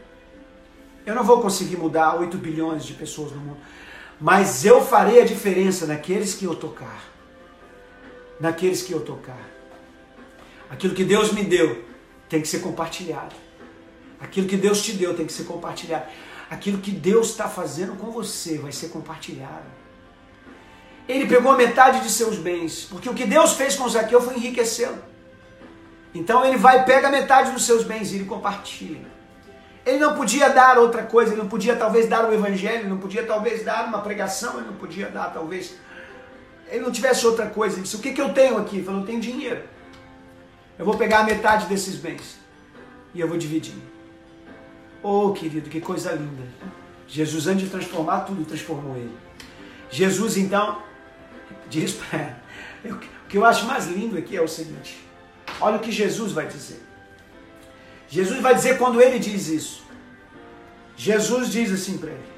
Eu 1.06 1.14
não 1.14 1.22
vou 1.22 1.40
conseguir 1.40 1.76
mudar 1.76 2.16
8 2.16 2.36
bilhões 2.36 2.84
de 2.84 2.94
pessoas 2.94 3.30
no 3.32 3.38
mundo. 3.38 3.58
Mas 4.20 4.64
eu 4.64 4.84
farei 4.84 5.22
a 5.22 5.24
diferença 5.24 5.86
naqueles 5.86 6.34
que 6.34 6.44
eu 6.44 6.54
tocar 6.54 7.17
naqueles 8.40 8.82
que 8.82 8.92
eu 8.92 9.00
tocar. 9.00 9.38
Aquilo 10.70 10.94
que 10.94 11.04
Deus 11.04 11.32
me 11.32 11.42
deu 11.42 11.84
tem 12.28 12.40
que 12.40 12.48
ser 12.48 12.60
compartilhado. 12.60 13.34
Aquilo 14.20 14.46
que 14.46 14.56
Deus 14.56 14.82
te 14.82 14.92
deu 14.92 15.14
tem 15.14 15.26
que 15.26 15.32
ser 15.32 15.44
compartilhado. 15.44 16.06
Aquilo 16.50 16.78
que 16.78 16.90
Deus 16.90 17.30
está 17.30 17.48
fazendo 17.48 17.96
com 17.96 18.10
você 18.10 18.58
vai 18.58 18.72
ser 18.72 18.88
compartilhado. 18.88 19.66
Ele 21.08 21.26
pegou 21.26 21.56
metade 21.56 22.00
de 22.00 22.10
seus 22.10 22.36
bens, 22.36 22.84
porque 22.84 23.08
o 23.08 23.14
que 23.14 23.24
Deus 23.24 23.54
fez 23.54 23.74
com 23.74 23.88
Zaqueu 23.88 24.20
foi 24.20 24.34
enriquecê-lo. 24.34 24.98
Então 26.14 26.44
ele 26.44 26.56
vai, 26.56 26.84
pega 26.84 27.10
metade 27.10 27.52
dos 27.52 27.64
seus 27.64 27.82
bens 27.82 28.12
e 28.12 28.16
ele 28.16 28.24
compartilha. 28.24 29.06
Ele 29.86 29.98
não 29.98 30.14
podia 30.14 30.50
dar 30.50 30.76
outra 30.78 31.02
coisa, 31.02 31.32
ele 31.32 31.40
não 31.40 31.48
podia 31.48 31.74
talvez 31.74 32.06
dar 32.06 32.28
o 32.28 32.34
evangelho, 32.34 32.80
ele 32.80 32.88
não 32.88 32.98
podia 32.98 33.24
talvez 33.24 33.64
dar 33.64 33.86
uma 33.86 34.02
pregação, 34.02 34.58
ele 34.58 34.66
não 34.66 34.74
podia 34.74 35.08
dar 35.08 35.32
talvez 35.32 35.76
ele 36.70 36.84
não 36.84 36.92
tivesse 36.92 37.26
outra 37.26 37.46
coisa, 37.46 37.76
ele 37.76 37.82
disse: 37.82 37.96
O 37.96 38.00
que, 38.00 38.12
que 38.12 38.20
eu 38.20 38.32
tenho 38.32 38.58
aqui? 38.58 38.76
Ele 38.76 38.84
falou: 38.84 39.00
Eu 39.00 39.06
tenho 39.06 39.20
dinheiro. 39.20 39.62
Eu 40.78 40.84
vou 40.84 40.96
pegar 40.96 41.24
metade 41.24 41.66
desses 41.66 41.96
bens 41.96 42.38
e 43.14 43.20
eu 43.20 43.28
vou 43.28 43.36
dividir. 43.36 43.74
Oh, 45.02 45.32
querido, 45.32 45.70
que 45.70 45.80
coisa 45.80 46.12
linda. 46.12 46.42
Jesus, 47.06 47.46
antes 47.46 47.64
de 47.64 47.70
transformar 47.70 48.20
tudo, 48.20 48.44
transformou 48.44 48.96
ele. 48.96 49.16
Jesus, 49.90 50.36
então, 50.36 50.82
diz 51.68 51.92
para 51.92 52.36
O 52.84 52.98
que 53.28 53.36
eu 53.36 53.44
acho 53.44 53.66
mais 53.66 53.86
lindo 53.86 54.16
aqui 54.18 54.36
é 54.36 54.42
o 54.42 54.48
seguinte: 54.48 54.98
olha 55.60 55.76
o 55.76 55.80
que 55.80 55.90
Jesus 55.90 56.32
vai 56.32 56.46
dizer. 56.46 56.82
Jesus 58.08 58.40
vai 58.40 58.54
dizer 58.54 58.78
quando 58.78 59.00
ele 59.00 59.18
diz 59.18 59.48
isso. 59.48 59.82
Jesus 60.96 61.50
diz 61.50 61.72
assim 61.72 61.98
para 61.98 62.10
ele: 62.10 62.37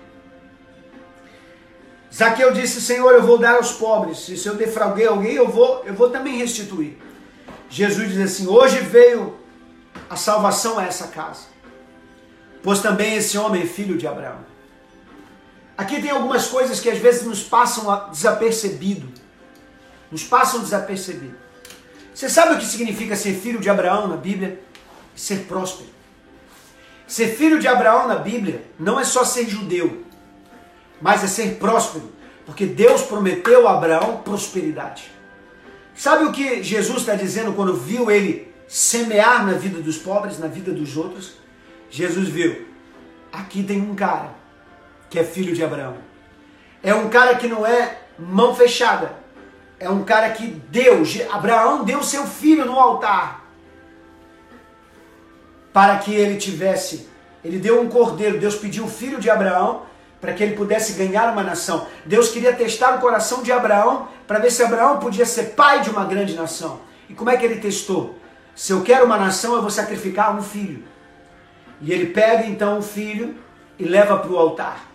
Zaqueu 2.12 2.52
disse: 2.52 2.80
Senhor, 2.80 3.12
eu 3.12 3.22
vou 3.22 3.38
dar 3.38 3.56
aos 3.56 3.72
pobres. 3.72 4.28
E 4.28 4.36
se 4.36 4.48
eu 4.48 4.56
defraudei 4.56 5.06
alguém, 5.06 5.34
eu 5.34 5.48
vou, 5.48 5.84
eu 5.84 5.94
vou 5.94 6.10
também 6.10 6.38
restituir. 6.38 6.98
Jesus 7.68 8.10
diz 8.10 8.20
assim: 8.20 8.48
Hoje 8.48 8.80
veio 8.80 9.38
a 10.08 10.16
salvação 10.16 10.78
a 10.78 10.84
essa 10.84 11.08
casa, 11.08 11.42
pois 12.62 12.80
também 12.80 13.14
esse 13.14 13.38
homem 13.38 13.62
é 13.62 13.66
filho 13.66 13.96
de 13.96 14.06
Abraão. 14.06 14.50
Aqui 15.78 16.02
tem 16.02 16.10
algumas 16.10 16.48
coisas 16.48 16.80
que 16.80 16.90
às 16.90 16.98
vezes 16.98 17.24
nos 17.24 17.42
passam 17.42 18.10
desapercebido. 18.10 19.08
Nos 20.10 20.24
passam 20.24 20.60
desapercebido. 20.60 21.36
Você 22.12 22.28
sabe 22.28 22.54
o 22.54 22.58
que 22.58 22.66
significa 22.66 23.16
ser 23.16 23.34
filho 23.34 23.60
de 23.60 23.70
Abraão 23.70 24.08
na 24.08 24.16
Bíblia? 24.16 24.60
Ser 25.14 25.46
próspero. 25.46 25.88
Ser 27.06 27.28
filho 27.28 27.58
de 27.58 27.66
Abraão 27.66 28.08
na 28.08 28.16
Bíblia 28.16 28.62
não 28.78 29.00
é 29.00 29.04
só 29.04 29.24
ser 29.24 29.48
judeu 29.48 30.04
mas 31.00 31.24
é 31.24 31.26
ser 31.26 31.56
próspero, 31.56 32.10
porque 32.44 32.66
Deus 32.66 33.02
prometeu 33.02 33.66
a 33.66 33.74
Abraão 33.74 34.18
prosperidade. 34.18 35.10
Sabe 35.94 36.24
o 36.24 36.32
que 36.32 36.62
Jesus 36.62 37.00
está 37.00 37.14
dizendo 37.14 37.52
quando 37.52 37.74
viu 37.74 38.10
ele 38.10 38.52
semear 38.66 39.46
na 39.46 39.54
vida 39.54 39.80
dos 39.80 39.98
pobres, 39.98 40.38
na 40.38 40.46
vida 40.46 40.72
dos 40.72 40.96
outros? 40.96 41.34
Jesus 41.90 42.28
viu, 42.28 42.66
aqui 43.32 43.62
tem 43.62 43.80
um 43.80 43.94
cara 43.94 44.34
que 45.08 45.18
é 45.18 45.24
filho 45.24 45.54
de 45.54 45.62
Abraão. 45.62 45.96
É 46.82 46.94
um 46.94 47.08
cara 47.10 47.34
que 47.34 47.48
não 47.48 47.66
é 47.66 47.98
mão 48.18 48.54
fechada. 48.54 49.14
É 49.78 49.88
um 49.88 50.04
cara 50.04 50.30
que 50.30 50.46
deu, 50.46 51.02
Abraão 51.30 51.84
deu 51.84 52.02
seu 52.02 52.26
filho 52.26 52.64
no 52.64 52.78
altar 52.78 53.40
para 55.72 55.98
que 55.98 56.12
ele 56.12 56.36
tivesse, 56.36 57.08
ele 57.44 57.58
deu 57.58 57.80
um 57.80 57.88
cordeiro, 57.88 58.38
Deus 58.38 58.56
pediu 58.56 58.84
o 58.84 58.88
filho 58.88 59.20
de 59.20 59.30
Abraão 59.30 59.82
para 60.20 60.32
que 60.34 60.42
ele 60.42 60.54
pudesse 60.54 60.92
ganhar 60.92 61.32
uma 61.32 61.42
nação. 61.42 61.86
Deus 62.04 62.28
queria 62.28 62.52
testar 62.52 62.96
o 62.96 63.00
coração 63.00 63.42
de 63.42 63.50
Abraão 63.50 64.08
para 64.26 64.38
ver 64.38 64.50
se 64.50 64.62
Abraão 64.62 64.98
podia 64.98 65.24
ser 65.24 65.54
pai 65.54 65.80
de 65.80 65.90
uma 65.90 66.04
grande 66.04 66.34
nação. 66.34 66.80
E 67.08 67.14
como 67.14 67.30
é 67.30 67.36
que 67.36 67.44
ele 67.44 67.60
testou? 67.60 68.18
Se 68.54 68.72
eu 68.72 68.82
quero 68.82 69.06
uma 69.06 69.16
nação, 69.16 69.54
eu 69.54 69.62
vou 69.62 69.70
sacrificar 69.70 70.36
um 70.36 70.42
filho. 70.42 70.84
E 71.80 71.92
ele 71.92 72.06
pega 72.06 72.46
então 72.46 72.78
o 72.78 72.82
filho 72.82 73.36
e 73.78 73.84
leva 73.84 74.18
para 74.18 74.30
o 74.30 74.38
altar. 74.38 74.86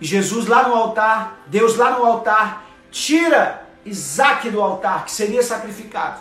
E 0.00 0.06
Jesus 0.06 0.46
lá 0.46 0.66
no 0.66 0.74
altar, 0.74 1.42
Deus 1.46 1.76
lá 1.76 1.98
no 1.98 2.04
altar, 2.04 2.64
tira 2.90 3.66
Isaac 3.84 4.48
do 4.48 4.62
altar, 4.62 5.04
que 5.04 5.12
seria 5.12 5.42
sacrificado. 5.42 6.20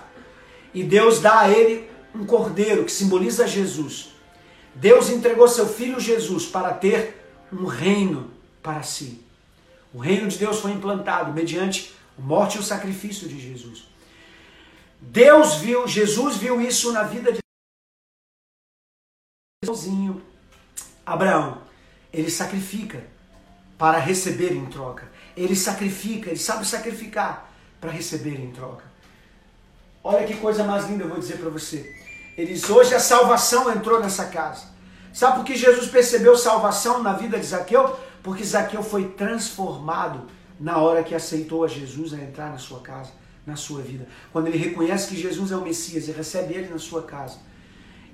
E 0.73 0.83
Deus 0.83 1.19
dá 1.19 1.39
a 1.39 1.49
ele 1.49 1.89
um 2.13 2.25
cordeiro, 2.25 2.83
que 2.83 2.91
simboliza 2.91 3.47
Jesus. 3.47 4.13
Deus 4.75 5.09
entregou 5.09 5.47
seu 5.47 5.67
filho 5.67 5.99
Jesus 5.99 6.45
para 6.45 6.73
ter 6.73 7.23
um 7.51 7.65
reino 7.65 8.32
para 8.63 8.81
si. 8.81 9.23
O 9.93 9.99
reino 9.99 10.27
de 10.27 10.37
Deus 10.39 10.59
foi 10.59 10.71
implantado 10.71 11.31
mediante 11.31 11.93
a 12.17 12.21
morte 12.21 12.57
e 12.57 12.59
o 12.59 12.63
sacrifício 12.63 13.27
de 13.27 13.39
Jesus. 13.39 13.87
Deus 14.99 15.55
viu, 15.55 15.87
Jesus 15.87 16.37
viu 16.37 16.61
isso 16.61 16.91
na 16.93 17.03
vida 17.03 17.31
de 17.31 17.39
Abraão. 21.05 21.61
Ele 22.11 22.31
sacrifica 22.31 23.03
para 23.77 23.99
receber 23.99 24.53
em 24.53 24.65
troca. 24.65 25.11
Ele 25.35 25.55
sacrifica, 25.55 26.29
ele 26.29 26.39
sabe 26.39 26.65
sacrificar 26.65 27.51
para 27.81 27.91
receber 27.91 28.39
em 28.39 28.51
troca. 28.51 28.83
Olha 30.03 30.25
que 30.25 30.35
coisa 30.37 30.63
mais 30.63 30.87
linda 30.87 31.03
eu 31.03 31.09
vou 31.09 31.19
dizer 31.19 31.37
para 31.37 31.49
você. 31.49 31.93
Eles 32.37 32.69
hoje 32.69 32.95
a 32.95 32.99
salvação 32.99 33.71
entrou 33.71 33.99
nessa 33.99 34.25
casa. 34.25 34.67
Sabe 35.13 35.37
por 35.37 35.45
que 35.45 35.55
Jesus 35.55 35.89
percebeu 35.89 36.35
salvação 36.35 37.03
na 37.03 37.13
vida 37.13 37.39
de 37.39 37.45
Zaqueu? 37.45 37.97
Porque 38.23 38.43
Zaqueu 38.43 38.81
foi 38.81 39.09
transformado 39.09 40.25
na 40.59 40.77
hora 40.77 41.03
que 41.03 41.13
aceitou 41.13 41.65
a 41.65 41.67
Jesus 41.67 42.13
a 42.13 42.17
entrar 42.17 42.49
na 42.49 42.57
sua 42.57 42.79
casa, 42.79 43.11
na 43.45 43.57
sua 43.57 43.81
vida. 43.81 44.07
Quando 44.31 44.47
ele 44.47 44.57
reconhece 44.57 45.09
que 45.09 45.21
Jesus 45.21 45.51
é 45.51 45.57
o 45.57 45.61
Messias 45.61 46.07
e 46.07 46.11
recebe 46.11 46.53
ele 46.53 46.69
na 46.69 46.79
sua 46.79 47.03
casa, 47.03 47.39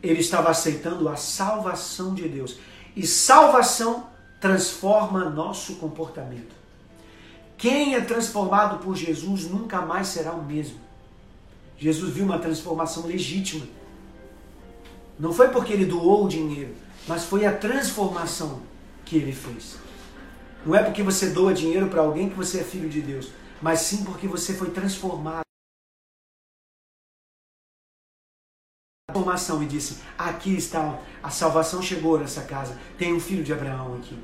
ele 0.01 0.19
estava 0.19 0.49
aceitando 0.49 1.07
a 1.07 1.15
salvação 1.15 2.15
de 2.15 2.27
Deus. 2.27 2.57
E 2.95 3.05
salvação 3.05 4.07
transforma 4.41 5.29
nosso 5.29 5.75
comportamento. 5.75 6.55
Quem 7.55 7.93
é 7.93 8.01
transformado 8.01 8.79
por 8.83 8.95
Jesus 8.95 9.43
nunca 9.45 9.81
mais 9.81 10.07
será 10.07 10.31
o 10.31 10.43
mesmo. 10.43 10.79
Jesus 11.77 12.13
viu 12.13 12.25
uma 12.25 12.39
transformação 12.39 13.05
legítima. 13.05 13.67
Não 15.19 15.33
foi 15.33 15.49
porque 15.49 15.73
ele 15.73 15.85
doou 15.85 16.25
o 16.25 16.29
dinheiro, 16.29 16.73
mas 17.07 17.25
foi 17.25 17.45
a 17.45 17.55
transformação 17.55 18.61
que 19.05 19.17
ele 19.17 19.33
fez. 19.33 19.77
Não 20.65 20.75
é 20.75 20.83
porque 20.83 21.01
você 21.01 21.29
doa 21.29 21.53
dinheiro 21.53 21.87
para 21.87 22.01
alguém 22.01 22.29
que 22.29 22.35
você 22.35 22.59
é 22.59 22.63
filho 22.63 22.89
de 22.89 23.01
Deus, 23.01 23.31
mas 23.61 23.81
sim 23.81 24.03
porque 24.03 24.27
você 24.27 24.53
foi 24.53 24.69
transformado. 24.69 25.41
Transformação 29.07 29.63
e 29.63 29.65
disse: 29.65 29.99
Aqui 30.17 30.55
está, 30.55 30.99
a 31.23 31.29
salvação 31.29 31.81
chegou 31.81 32.19
nessa 32.19 32.43
casa. 32.43 32.77
Tem 32.97 33.13
um 33.13 33.19
filho 33.19 33.43
de 33.43 33.53
Abraão 33.53 33.95
aqui. 33.95 34.17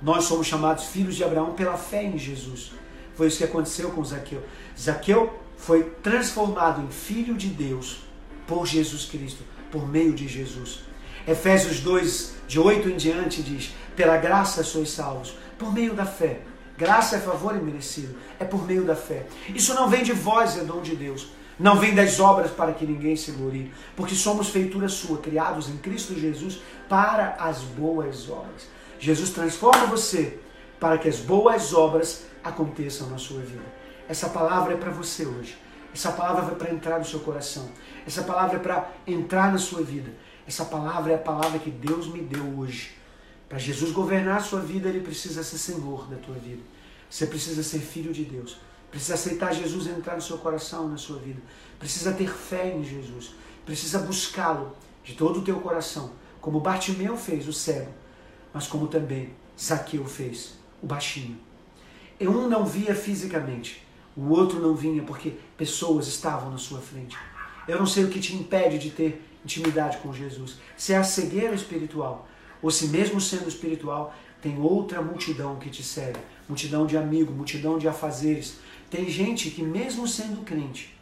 Nós 0.00 0.24
somos 0.24 0.46
chamados 0.46 0.84
filhos 0.84 1.16
de 1.16 1.24
Abraão 1.24 1.54
pela 1.54 1.76
fé 1.76 2.04
em 2.04 2.16
Jesus. 2.16 2.72
Foi 3.14 3.26
isso 3.26 3.38
que 3.38 3.44
aconteceu 3.44 3.90
com 3.90 4.04
Zaqueu. 4.04 4.44
Zaqueu 4.78 5.38
foi 5.56 5.82
transformado 6.02 6.80
em 6.80 6.90
filho 6.90 7.36
de 7.36 7.48
Deus 7.48 8.04
por 8.46 8.64
Jesus 8.64 9.06
Cristo, 9.06 9.42
por 9.72 9.86
meio 9.88 10.12
de 10.12 10.28
Jesus. 10.28 10.82
Efésios 11.26 11.80
2, 11.80 12.34
de 12.46 12.58
8 12.58 12.88
em 12.88 12.96
diante, 12.96 13.42
diz: 13.42 13.74
Pela 13.94 14.16
graça 14.16 14.62
sois 14.62 14.90
salvos, 14.90 15.34
por 15.58 15.72
meio 15.72 15.94
da 15.94 16.06
fé. 16.06 16.40
Graça 16.76 17.16
é 17.16 17.18
favor 17.18 17.56
imerecido, 17.56 18.16
é 18.38 18.44
por 18.44 18.64
meio 18.64 18.84
da 18.84 18.94
fé. 18.94 19.26
Isso 19.48 19.74
não 19.74 19.88
vem 19.88 20.04
de 20.04 20.12
vós, 20.12 20.56
é 20.56 20.62
dom 20.62 20.80
de 20.80 20.94
Deus. 20.94 21.32
Não 21.58 21.76
vem 21.76 21.92
das 21.92 22.20
obras 22.20 22.52
para 22.52 22.72
que 22.72 22.86
ninguém 22.86 23.16
se 23.16 23.32
glorie, 23.32 23.72
porque 23.96 24.14
somos 24.14 24.48
feitura 24.48 24.88
sua, 24.88 25.18
criados 25.18 25.68
em 25.68 25.76
Cristo 25.76 26.14
Jesus 26.14 26.60
para 26.88 27.34
as 27.40 27.62
boas 27.62 28.30
obras. 28.30 28.68
Jesus 29.00 29.30
transforma 29.30 29.86
você 29.86 30.38
para 30.78 30.98
que 30.98 31.08
as 31.08 31.16
boas 31.16 31.74
obras 31.74 32.26
aconteçam 32.44 33.10
na 33.10 33.18
sua 33.18 33.40
vida. 33.40 33.64
Essa 34.08 34.28
palavra 34.28 34.74
é 34.74 34.76
para 34.76 34.90
você 34.90 35.26
hoje. 35.26 35.58
Essa 35.92 36.12
palavra 36.12 36.52
é 36.52 36.54
para 36.54 36.72
entrar 36.72 36.98
no 37.00 37.04
seu 37.04 37.18
coração. 37.20 37.68
Essa 38.06 38.22
palavra 38.22 38.56
é 38.56 38.60
para 38.60 38.88
entrar 39.04 39.50
na 39.50 39.58
sua 39.58 39.82
vida. 39.82 40.12
Essa 40.46 40.64
palavra 40.64 41.12
é 41.12 41.16
a 41.16 41.18
palavra 41.18 41.58
que 41.58 41.70
Deus 41.70 42.06
me 42.06 42.20
deu 42.20 42.56
hoje. 42.56 42.97
Para 43.48 43.58
Jesus 43.58 43.92
governar 43.92 44.38
a 44.38 44.42
sua 44.42 44.60
vida, 44.60 44.88
ele 44.88 45.00
precisa 45.00 45.42
ser 45.42 45.58
Senhor 45.58 46.06
da 46.06 46.16
tua 46.16 46.34
vida. 46.34 46.62
Você 47.08 47.26
precisa 47.26 47.62
ser 47.62 47.78
filho 47.78 48.12
de 48.12 48.24
Deus. 48.24 48.58
Precisa 48.90 49.14
aceitar 49.14 49.54
Jesus 49.54 49.86
entrar 49.86 50.16
no 50.16 50.22
seu 50.22 50.38
coração, 50.38 50.88
na 50.88 50.96
sua 50.96 51.18
vida. 51.18 51.40
Precisa 51.78 52.12
ter 52.12 52.28
fé 52.30 52.74
em 52.74 52.84
Jesus. 52.84 53.34
Precisa 53.64 53.98
buscá-lo 53.98 54.76
de 55.04 55.14
todo 55.14 55.40
o 55.40 55.42
teu 55.42 55.58
coração, 55.60 56.12
como 56.40 56.60
Bartimeu 56.60 57.16
fez, 57.16 57.48
o 57.48 57.52
cego, 57.52 57.92
mas 58.52 58.66
como 58.66 58.88
também 58.88 59.30
Zaqueu 59.58 60.04
fez, 60.04 60.54
o 60.82 60.86
baixinho. 60.86 61.38
Um 62.20 62.48
não 62.48 62.66
via 62.66 62.94
fisicamente, 62.94 63.86
o 64.16 64.28
outro 64.30 64.60
não 64.60 64.74
vinha 64.74 65.02
porque 65.02 65.34
pessoas 65.56 66.06
estavam 66.08 66.50
na 66.50 66.58
sua 66.58 66.80
frente. 66.80 67.16
Eu 67.66 67.78
não 67.78 67.86
sei 67.86 68.04
o 68.04 68.08
que 68.08 68.20
te 68.20 68.34
impede 68.34 68.78
de 68.78 68.90
ter 68.90 69.24
intimidade 69.44 69.98
com 69.98 70.12
Jesus. 70.12 70.58
Se 70.76 70.92
é 70.92 70.96
a 70.96 71.04
cegueira 71.04 71.54
espiritual, 71.54 72.28
ou 72.62 72.70
se 72.70 72.88
mesmo 72.88 73.20
sendo 73.20 73.48
espiritual, 73.48 74.14
tem 74.40 74.60
outra 74.60 75.02
multidão 75.02 75.56
que 75.56 75.70
te 75.70 75.82
segue, 75.82 76.18
multidão 76.48 76.86
de 76.86 76.96
amigos, 76.96 77.34
multidão 77.34 77.78
de 77.78 77.88
afazeres. 77.88 78.56
Tem 78.90 79.08
gente 79.08 79.50
que 79.50 79.62
mesmo 79.62 80.06
sendo 80.06 80.44
crente, 80.44 80.96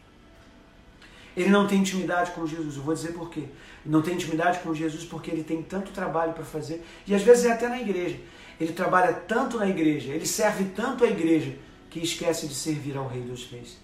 ele 1.37 1.49
não 1.49 1.67
tem 1.67 1.79
intimidade 1.79 2.31
com 2.31 2.47
Jesus. 2.47 2.77
Eu 2.77 2.81
vou 2.81 2.95
dizer 2.95 3.13
por 3.13 3.29
quê. 3.29 3.43
Não 3.85 4.01
tem 4.01 4.15
intimidade 4.15 4.59
com 4.59 4.73
Jesus 4.73 5.05
porque 5.05 5.29
ele 5.29 5.43
tem 5.43 5.61
tanto 5.61 5.91
trabalho 5.91 6.33
para 6.33 6.43
fazer, 6.43 6.83
e 7.05 7.13
às 7.13 7.21
vezes 7.21 7.45
é 7.45 7.51
até 7.51 7.69
na 7.69 7.79
igreja. 7.79 8.17
Ele 8.59 8.73
trabalha 8.73 9.13
tanto 9.13 9.59
na 9.59 9.69
igreja, 9.69 10.11
ele 10.13 10.25
serve 10.25 10.65
tanto 10.75 11.03
a 11.03 11.07
igreja, 11.07 11.55
que 11.91 11.99
esquece 11.99 12.47
de 12.47 12.55
servir 12.55 12.97
ao 12.97 13.07
Rei 13.07 13.21
dos 13.21 13.45
Reis. 13.51 13.77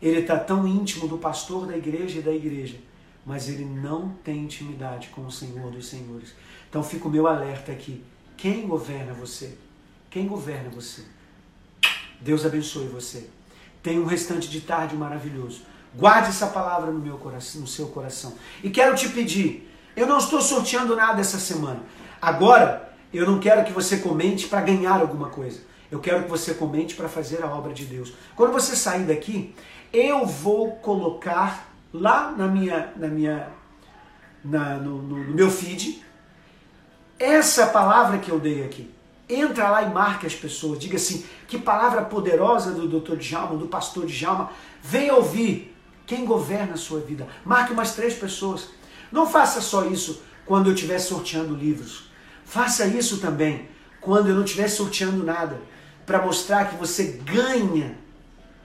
Ele 0.00 0.20
está 0.20 0.38
tão 0.38 0.66
íntimo 0.66 1.06
do 1.06 1.18
pastor 1.18 1.66
da 1.66 1.76
igreja 1.76 2.18
e 2.18 2.22
da 2.22 2.32
igreja, 2.32 2.78
mas 3.26 3.48
ele 3.48 3.64
não 3.64 4.08
tem 4.24 4.38
intimidade 4.38 5.08
com 5.08 5.26
o 5.26 5.30
Senhor 5.30 5.70
dos 5.70 5.86
Senhores. 5.86 6.34
Então 6.70 6.84
fica 6.84 7.08
o 7.08 7.10
meu 7.10 7.26
alerta 7.26 7.72
aqui. 7.72 8.02
Quem 8.36 8.66
governa 8.66 9.12
você? 9.12 9.58
Quem 10.08 10.26
governa 10.26 10.70
você? 10.70 11.02
Deus 12.20 12.46
abençoe 12.46 12.86
você. 12.86 13.28
Tenha 13.82 14.00
um 14.00 14.06
restante 14.06 14.48
de 14.48 14.60
tarde 14.60 14.94
maravilhoso. 14.94 15.62
Guarde 15.94 16.28
essa 16.28 16.46
palavra 16.46 16.92
no 16.92 17.00
meu 17.00 17.18
coração, 17.18 17.62
no 17.62 17.66
seu 17.66 17.88
coração. 17.88 18.34
E 18.62 18.70
quero 18.70 18.94
te 18.94 19.08
pedir, 19.08 19.68
eu 19.96 20.06
não 20.06 20.18
estou 20.18 20.40
sorteando 20.40 20.94
nada 20.94 21.20
essa 21.20 21.38
semana. 21.38 21.80
Agora, 22.22 22.92
eu 23.12 23.26
não 23.26 23.40
quero 23.40 23.64
que 23.64 23.72
você 23.72 23.96
comente 23.96 24.46
para 24.46 24.60
ganhar 24.60 25.00
alguma 25.00 25.28
coisa. 25.28 25.60
Eu 25.90 25.98
quero 25.98 26.22
que 26.22 26.30
você 26.30 26.54
comente 26.54 26.94
para 26.94 27.08
fazer 27.08 27.42
a 27.42 27.48
obra 27.48 27.72
de 27.72 27.84
Deus. 27.84 28.12
Quando 28.36 28.52
você 28.52 28.76
sair 28.76 29.04
daqui, 29.04 29.52
eu 29.92 30.24
vou 30.24 30.76
colocar 30.76 31.68
lá 31.92 32.30
na 32.30 32.46
minha, 32.46 32.92
na 32.94 33.08
minha, 33.08 33.48
na, 34.44 34.76
no, 34.76 35.02
no, 35.02 35.24
no 35.24 35.34
meu 35.34 35.50
feed 35.50 35.99
essa 37.20 37.66
palavra 37.66 38.18
que 38.18 38.30
eu 38.30 38.40
dei 38.40 38.64
aqui. 38.64 38.90
Entra 39.28 39.68
lá 39.68 39.82
e 39.82 39.90
marque 39.90 40.26
as 40.26 40.34
pessoas. 40.34 40.78
Diga 40.78 40.96
assim: 40.96 41.24
que 41.46 41.58
palavra 41.58 42.02
poderosa 42.02 42.72
do 42.72 42.88
Dr. 42.88 43.16
Djalma, 43.16 43.56
do 43.56 43.68
pastor 43.68 44.06
Djalma. 44.06 44.50
Venha 44.82 45.14
ouvir 45.14 45.76
quem 46.06 46.24
governa 46.24 46.74
a 46.74 46.78
sua 46.78 47.00
vida. 47.00 47.28
Marque 47.44 47.72
umas 47.72 47.94
três 47.94 48.14
pessoas. 48.14 48.68
Não 49.12 49.28
faça 49.28 49.60
só 49.60 49.84
isso 49.84 50.22
quando 50.46 50.68
eu 50.68 50.74
estiver 50.74 50.98
sorteando 50.98 51.54
livros. 51.54 52.10
Faça 52.44 52.86
isso 52.86 53.18
também 53.20 53.68
quando 54.00 54.28
eu 54.28 54.34
não 54.34 54.44
estiver 54.44 54.68
sorteando 54.68 55.22
nada. 55.22 55.60
Para 56.06 56.24
mostrar 56.24 56.70
que 56.70 56.76
você 56.76 57.20
ganha. 57.24 57.96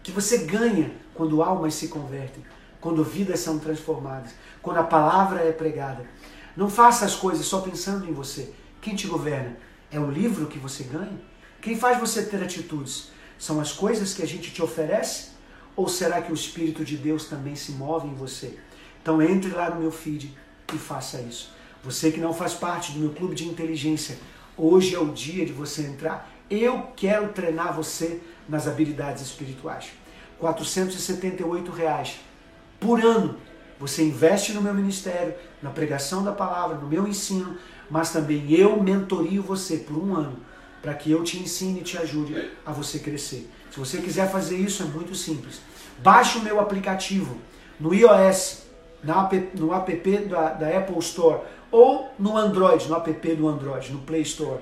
Que 0.02 0.12
você 0.12 0.39
ganha 0.39 0.91
quando 1.13 1.44
almas 1.44 1.76
se 1.76 1.89
convertem 1.89 2.44
quando 2.86 3.04
vidas 3.04 3.39
são 3.39 3.58
transformadas, 3.58 4.30
quando 4.62 4.78
a 4.78 4.84
palavra 4.84 5.39
é 5.39 5.52
pregada. 5.52 6.06
Não 6.56 6.70
faça 6.70 7.06
as 7.06 7.15
coisas 7.15 7.46
só 7.46 7.62
pensando 7.62 8.08
em 8.08 8.13
você. 8.13 8.54
Quem 8.82 8.96
te 8.96 9.08
governa? 9.08 9.58
É 9.91 10.00
o 10.00 10.10
livro 10.10 10.48
que 10.48 10.58
você 10.58 10.84
ganha? 10.84 11.20
Quem 11.62 11.78
faz 11.78 12.00
você 12.00 12.24
ter 12.24 12.41
atitudes? 12.41 13.10
São 13.38 13.60
as 13.60 13.74
coisas 13.74 14.13
que 14.13 14.24
a 14.24 14.28
gente 14.28 14.52
te 14.52 14.62
oferece? 14.62 15.30
Ou 15.76 15.89
será 15.89 16.22
que 16.22 16.32
o 16.32 16.36
Espírito 16.36 16.86
de 16.86 16.96
Deus 16.96 17.26
também 17.26 17.56
se 17.56 17.74
move 17.74 18.08
em 18.08 18.15
você? 18.15 18.58
Então 19.02 19.22
entre 19.22 19.52
lá 19.52 19.70
no 19.70 19.82
meu 19.82 19.91
feed 19.91 20.36
e 20.74 20.78
faça 20.78 21.22
isso. 21.22 21.54
Você 21.84 22.12
que 22.12 22.20
não 22.20 22.34
faz 22.34 22.54
parte 22.54 22.94
do 22.94 23.00
meu 23.00 23.12
clube 23.12 23.36
de 23.36 23.46
inteligência, 23.46 24.18
hoje 24.58 24.95
é 24.95 24.99
o 24.99 25.12
dia 25.12 25.45
de 25.45 25.51
você 25.51 25.84
entrar. 25.84 26.32
Eu 26.49 26.88
quero 26.95 27.30
treinar 27.30 27.76
você 27.76 28.22
nas 28.47 28.68
habilidades 28.68 29.22
espirituais. 29.22 29.91
478 30.39 31.72
reais 31.72 32.20
por 32.80 33.03
ano. 33.03 33.38
Você 33.80 34.03
investe 34.03 34.53
no 34.53 34.61
meu 34.61 34.73
ministério, 34.73 35.34
na 35.61 35.69
pregação 35.69 36.23
da 36.23 36.32
palavra, 36.32 36.78
no 36.78 36.88
meu 36.88 37.07
ensino, 37.07 37.57
mas 37.89 38.11
também 38.11 38.51
eu 38.51 38.82
mentorio 38.82 39.41
você 39.41 39.78
por 39.78 39.97
um 39.97 40.15
ano 40.15 40.38
para 40.82 40.93
que 40.93 41.11
eu 41.11 41.23
te 41.23 41.39
ensine 41.39 41.80
e 41.80 41.84
te 41.84 41.97
ajude 41.97 42.51
a 42.65 42.71
você 42.71 42.99
crescer. 42.99 43.49
Se 43.71 43.80
você 43.80 43.97
quiser 43.97 44.32
fazer 44.32 44.55
isso, 44.55 44.84
é 44.84 44.86
muito 44.86 45.15
simples. 45.15 45.59
Baixe 45.97 46.38
o 46.38 46.41
meu 46.41 46.59
aplicativo 46.59 47.38
no 47.80 47.93
iOS, 47.93 48.63
no 49.55 49.73
app 49.73 50.17
da, 50.30 50.49
da 50.49 50.78
Apple 50.78 50.99
Store 50.99 51.41
ou 51.71 52.13
no 52.17 52.38
Android, 52.38 52.88
no 52.88 52.95
app 52.95 53.36
do 53.36 53.47
Android, 53.47 53.91
no 53.91 53.99
Play 53.99 54.21
Store. 54.21 54.59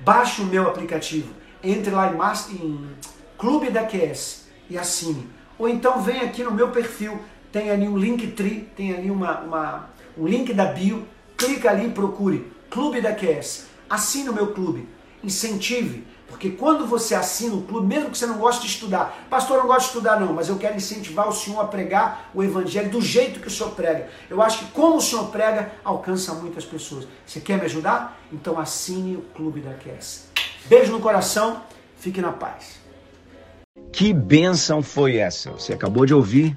Baixe 0.00 0.42
o 0.42 0.46
meu 0.46 0.68
aplicativo, 0.68 1.32
entre 1.62 1.90
lá 1.90 2.12
em, 2.12 2.54
em 2.54 2.90
Clube 3.38 3.70
da 3.70 3.84
QS 3.84 4.46
e 4.68 4.76
assine. 4.76 5.28
Ou 5.58 5.68
então 5.68 6.02
vem 6.02 6.20
aqui 6.20 6.42
no 6.42 6.50
meu 6.50 6.70
perfil 6.70 7.20
tem 7.52 7.70
ali 7.70 7.88
um 7.88 7.96
link 7.96 8.28
tri, 8.28 8.68
tem 8.76 8.94
ali 8.94 9.10
uma, 9.10 9.40
uma, 9.40 9.90
um 10.16 10.26
link 10.26 10.52
da 10.54 10.66
bio, 10.66 11.06
clica 11.36 11.70
ali 11.70 11.86
e 11.86 11.90
procure 11.90 12.50
Clube 12.70 13.00
da 13.00 13.12
QS. 13.12 13.66
Assine 13.88 14.28
o 14.28 14.32
meu 14.32 14.52
clube. 14.52 14.88
incentive. 15.24 16.06
Porque 16.28 16.50
quando 16.50 16.86
você 16.86 17.16
assina 17.16 17.56
o 17.56 17.62
clube, 17.62 17.88
mesmo 17.88 18.10
que 18.10 18.16
você 18.16 18.24
não 18.24 18.38
goste 18.38 18.62
de 18.64 18.68
estudar, 18.68 19.26
pastor, 19.28 19.56
eu 19.56 19.62
não 19.62 19.66
gosto 19.66 19.80
de 19.80 19.86
estudar 19.88 20.20
não, 20.20 20.32
mas 20.32 20.48
eu 20.48 20.56
quero 20.56 20.76
incentivar 20.76 21.28
o 21.28 21.32
senhor 21.32 21.60
a 21.60 21.66
pregar 21.66 22.30
o 22.32 22.44
evangelho 22.44 22.88
do 22.88 23.02
jeito 23.02 23.40
que 23.40 23.48
o 23.48 23.50
senhor 23.50 23.72
prega. 23.72 24.08
Eu 24.30 24.40
acho 24.40 24.60
que 24.60 24.70
como 24.70 24.98
o 24.98 25.00
senhor 25.00 25.26
prega, 25.32 25.72
alcança 25.82 26.32
muitas 26.32 26.64
pessoas. 26.64 27.08
Você 27.26 27.40
quer 27.40 27.58
me 27.58 27.64
ajudar? 27.64 28.16
Então 28.32 28.60
assine 28.60 29.16
o 29.16 29.22
clube 29.34 29.60
da 29.60 29.74
QS. 29.74 30.28
Beijo 30.66 30.92
no 30.92 31.00
coração, 31.00 31.62
fique 31.96 32.20
na 32.20 32.30
paz. 32.30 32.78
Que 33.92 34.12
bênção 34.12 34.82
foi 34.82 35.16
essa? 35.16 35.50
Você 35.50 35.72
acabou 35.72 36.06
de 36.06 36.14
ouvir 36.14 36.56